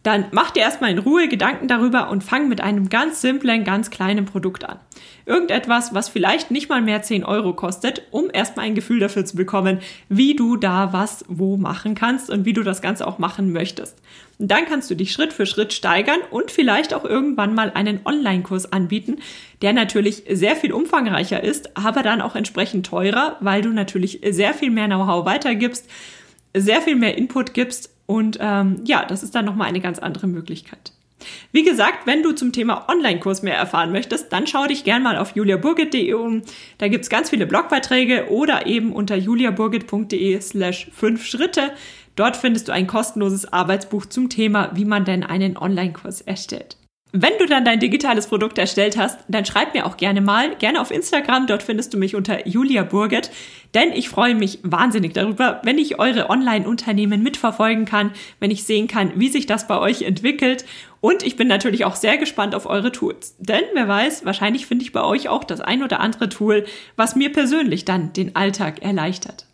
dann 0.04 0.26
mach 0.32 0.50
dir 0.50 0.60
erstmal 0.60 0.90
in 0.90 0.98
Ruhe 0.98 1.28
Gedanken 1.28 1.66
darüber 1.66 2.10
und 2.10 2.22
fang 2.22 2.46
mit 2.46 2.60
einem 2.60 2.90
ganz 2.90 3.22
simplen, 3.22 3.64
ganz 3.64 3.90
kleinen 3.90 4.26
Produkt 4.26 4.68
an. 4.68 4.78
Irgendetwas, 5.24 5.94
was 5.94 6.10
vielleicht 6.10 6.50
nicht 6.50 6.68
mal 6.68 6.82
mehr 6.82 7.00
10 7.00 7.24
Euro 7.24 7.54
kostet, 7.54 8.02
um 8.10 8.28
erstmal 8.30 8.66
ein 8.66 8.74
Gefühl 8.74 9.00
dafür 9.00 9.24
zu 9.24 9.34
bekommen, 9.34 9.78
wie 10.10 10.36
du 10.36 10.56
da 10.56 10.92
was 10.92 11.24
wo 11.28 11.56
machen 11.56 11.94
kannst 11.94 12.28
und 12.28 12.44
wie 12.44 12.52
du 12.52 12.62
das 12.62 12.82
Ganze 12.82 13.06
auch 13.06 13.18
machen 13.18 13.50
möchtest. 13.50 13.96
Und 14.38 14.50
dann 14.50 14.66
kannst 14.66 14.90
du 14.90 14.94
dich 14.94 15.10
Schritt 15.10 15.32
für 15.32 15.46
Schritt 15.46 15.72
steigern 15.72 16.20
und 16.30 16.50
vielleicht 16.50 16.92
auch 16.92 17.06
irgendwann 17.06 17.54
mal 17.54 17.72
einen 17.74 18.00
Online-Kurs 18.04 18.70
anbieten, 18.74 19.16
der 19.62 19.72
natürlich 19.72 20.24
sehr 20.30 20.54
viel 20.54 20.74
umfangreicher 20.74 21.42
ist, 21.42 21.78
aber 21.78 22.02
dann 22.02 22.20
auch 22.20 22.36
entsprechend 22.36 22.84
teurer, 22.84 23.38
weil 23.40 23.62
du 23.62 23.70
natürlich 23.70 24.20
sehr 24.28 24.52
viel 24.52 24.70
mehr 24.70 24.86
Know-how 24.86 25.24
weitergibst, 25.24 25.88
sehr 26.54 26.82
viel 26.82 26.96
mehr 26.96 27.16
Input 27.16 27.54
gibst 27.54 27.93
und 28.06 28.38
ähm, 28.40 28.80
ja, 28.84 29.04
das 29.04 29.22
ist 29.22 29.34
dann 29.34 29.44
nochmal 29.44 29.68
eine 29.68 29.80
ganz 29.80 29.98
andere 29.98 30.26
Möglichkeit. 30.26 30.92
Wie 31.52 31.62
gesagt, 31.62 32.06
wenn 32.06 32.22
du 32.22 32.32
zum 32.32 32.52
Thema 32.52 32.86
Online-Kurs 32.88 33.42
mehr 33.42 33.56
erfahren 33.56 33.92
möchtest, 33.92 34.32
dann 34.32 34.46
schau 34.46 34.66
dich 34.66 34.84
gern 34.84 35.02
mal 35.02 35.16
auf 35.16 35.34
juliaburgit.de 35.34 36.12
um. 36.14 36.42
Da 36.78 36.88
gibt's 36.88 37.08
ganz 37.08 37.30
viele 37.30 37.46
Blogbeiträge 37.46 38.28
oder 38.30 38.66
eben 38.66 38.92
unter 38.92 39.16
juliaburgit.de 39.16 40.40
slash 40.40 40.90
5 40.92 41.24
Schritte. 41.24 41.72
Dort 42.16 42.36
findest 42.36 42.68
du 42.68 42.72
ein 42.72 42.86
kostenloses 42.86 43.52
Arbeitsbuch 43.52 44.06
zum 44.06 44.28
Thema, 44.28 44.70
wie 44.74 44.84
man 44.84 45.04
denn 45.04 45.24
einen 45.24 45.56
Online-Kurs 45.56 46.20
erstellt. 46.20 46.76
Wenn 47.16 47.38
du 47.38 47.46
dann 47.46 47.64
dein 47.64 47.78
digitales 47.78 48.26
Produkt 48.26 48.58
erstellt 48.58 48.98
hast, 48.98 49.20
dann 49.28 49.44
schreib 49.44 49.72
mir 49.72 49.86
auch 49.86 49.96
gerne 49.96 50.20
mal, 50.20 50.56
gerne 50.56 50.80
auf 50.80 50.90
Instagram, 50.90 51.46
dort 51.46 51.62
findest 51.62 51.94
du 51.94 51.96
mich 51.96 52.16
unter 52.16 52.48
Julia 52.48 52.82
Burget, 52.82 53.30
denn 53.72 53.92
ich 53.92 54.08
freue 54.08 54.34
mich 54.34 54.58
wahnsinnig 54.64 55.12
darüber, 55.12 55.60
wenn 55.62 55.78
ich 55.78 56.00
eure 56.00 56.28
Online-Unternehmen 56.28 57.22
mitverfolgen 57.22 57.84
kann, 57.84 58.10
wenn 58.40 58.50
ich 58.50 58.64
sehen 58.64 58.88
kann, 58.88 59.12
wie 59.14 59.28
sich 59.28 59.46
das 59.46 59.68
bei 59.68 59.78
euch 59.78 60.02
entwickelt 60.02 60.64
und 61.00 61.22
ich 61.22 61.36
bin 61.36 61.46
natürlich 61.46 61.84
auch 61.84 61.94
sehr 61.94 62.18
gespannt 62.18 62.52
auf 62.56 62.66
eure 62.66 62.90
Tools, 62.90 63.36
denn 63.38 63.62
wer 63.74 63.86
weiß, 63.86 64.24
wahrscheinlich 64.24 64.66
finde 64.66 64.82
ich 64.82 64.90
bei 64.90 65.04
euch 65.04 65.28
auch 65.28 65.44
das 65.44 65.60
ein 65.60 65.84
oder 65.84 66.00
andere 66.00 66.28
Tool, 66.28 66.64
was 66.96 67.14
mir 67.14 67.30
persönlich 67.30 67.84
dann 67.84 68.12
den 68.12 68.34
Alltag 68.34 68.82
erleichtert. 68.82 69.46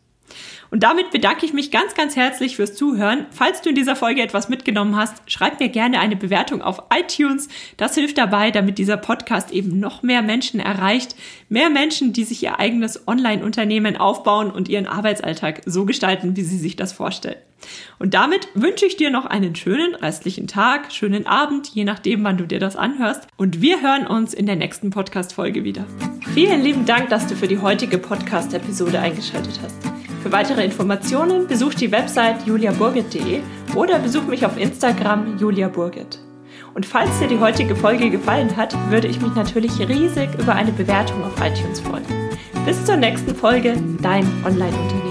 Und 0.71 0.83
damit 0.83 1.11
bedanke 1.11 1.45
ich 1.45 1.53
mich 1.53 1.71
ganz, 1.71 1.95
ganz 1.95 2.17
herzlich 2.17 2.57
fürs 2.57 2.75
Zuhören. 2.75 3.27
Falls 3.31 3.61
du 3.61 3.71
in 3.71 3.75
dieser 3.75 3.97
Folge 3.97 4.23
etwas 4.23 4.49
mitgenommen 4.49 4.97
hast, 4.97 5.23
schreib 5.27 5.61
mir 5.61 5.69
gerne 5.69 5.99
eine 5.99 6.17
Bewertung 6.17 6.63
auf 6.63 6.85
iTunes. 6.95 7.49
Das 7.77 7.95
hilft 7.95 8.19
dabei, 8.19 8.51
damit 8.51 8.79
dieser 8.79 8.97
Podcast 8.97 9.51
eben 9.51 9.81
noch 9.81 10.03
mehr 10.03 10.23
Menschen 10.23 10.61
erreicht. 10.61 11.17
Mehr 11.49 11.71
Menschen, 11.71 12.13
die 12.13 12.25
sich 12.25 12.43
ihr 12.43 12.61
eigenes 12.61 13.07
Online-Unternehmen 13.09 13.97
aufbauen 13.97 14.51
und 14.51 14.69
ihren 14.69 14.87
Arbeitsalltag 14.87 15.63
so 15.67 15.85
gestalten, 15.85 16.37
wie 16.37 16.43
sie 16.43 16.59
sich 16.59 16.77
das 16.77 16.93
vorstellen. 16.93 17.37
Und 17.99 18.15
damit 18.15 18.49
wünsche 18.55 18.87
ich 18.87 18.97
dir 18.97 19.11
noch 19.11 19.27
einen 19.27 19.55
schönen 19.55 19.95
restlichen 19.95 20.47
Tag, 20.47 20.93
schönen 20.93 21.27
Abend, 21.27 21.69
je 21.69 21.85
nachdem, 21.85 22.25
wann 22.25 22.39
du 22.39 22.47
dir 22.47 22.59
das 22.59 22.77
anhörst. 22.77 23.27
Und 23.37 23.61
wir 23.61 23.83
hören 23.83 24.07
uns 24.07 24.33
in 24.33 24.47
der 24.47 24.57
nächsten 24.57 24.91
Podcast-Folge 24.91 25.65
wieder. 25.65 25.85
Vielen 26.33 26.63
lieben 26.63 26.87
Dank, 26.87 27.11
dass 27.11 27.27
du 27.27 27.37
für 27.37 27.49
die 27.49 27.59
heutige 27.59 27.99
Podcast-Episode 27.99 28.99
eingeschaltet 28.99 29.61
hast. 29.63 30.00
Für 30.23 30.33
weitere 30.33 30.65
Informationen 30.65 31.47
besuch 31.47 31.75
die 31.75 31.91
Website 31.91 32.47
juliaburgit.de 32.47 33.41
oder 33.75 33.99
besuch 33.99 34.25
mich 34.25 34.45
auf 34.45 34.59
Instagram 34.59 35.39
juliaburgit. 35.39 36.19
Und 36.75 36.85
falls 36.87 37.19
dir 37.19 37.29
die 37.29 37.41
heutige 37.41 37.75
Folge 37.75 38.11
gefallen 38.11 38.55
hat, 38.57 38.75
würde 38.91 39.09
ich 39.09 39.21
mich 39.21 39.35
natürlich 39.35 39.79
riesig 39.81 40.29
über 40.39 40.55
eine 40.55 40.73
Bewertung 40.73 41.25
auf 41.25 41.35
iTunes 41.41 41.81
freuen. 41.81 42.05
Bis 42.67 42.85
zur 42.85 42.97
nächsten 42.97 43.35
Folge, 43.35 43.75
dein 44.03 44.27
Online-Unternehmen. 44.45 45.10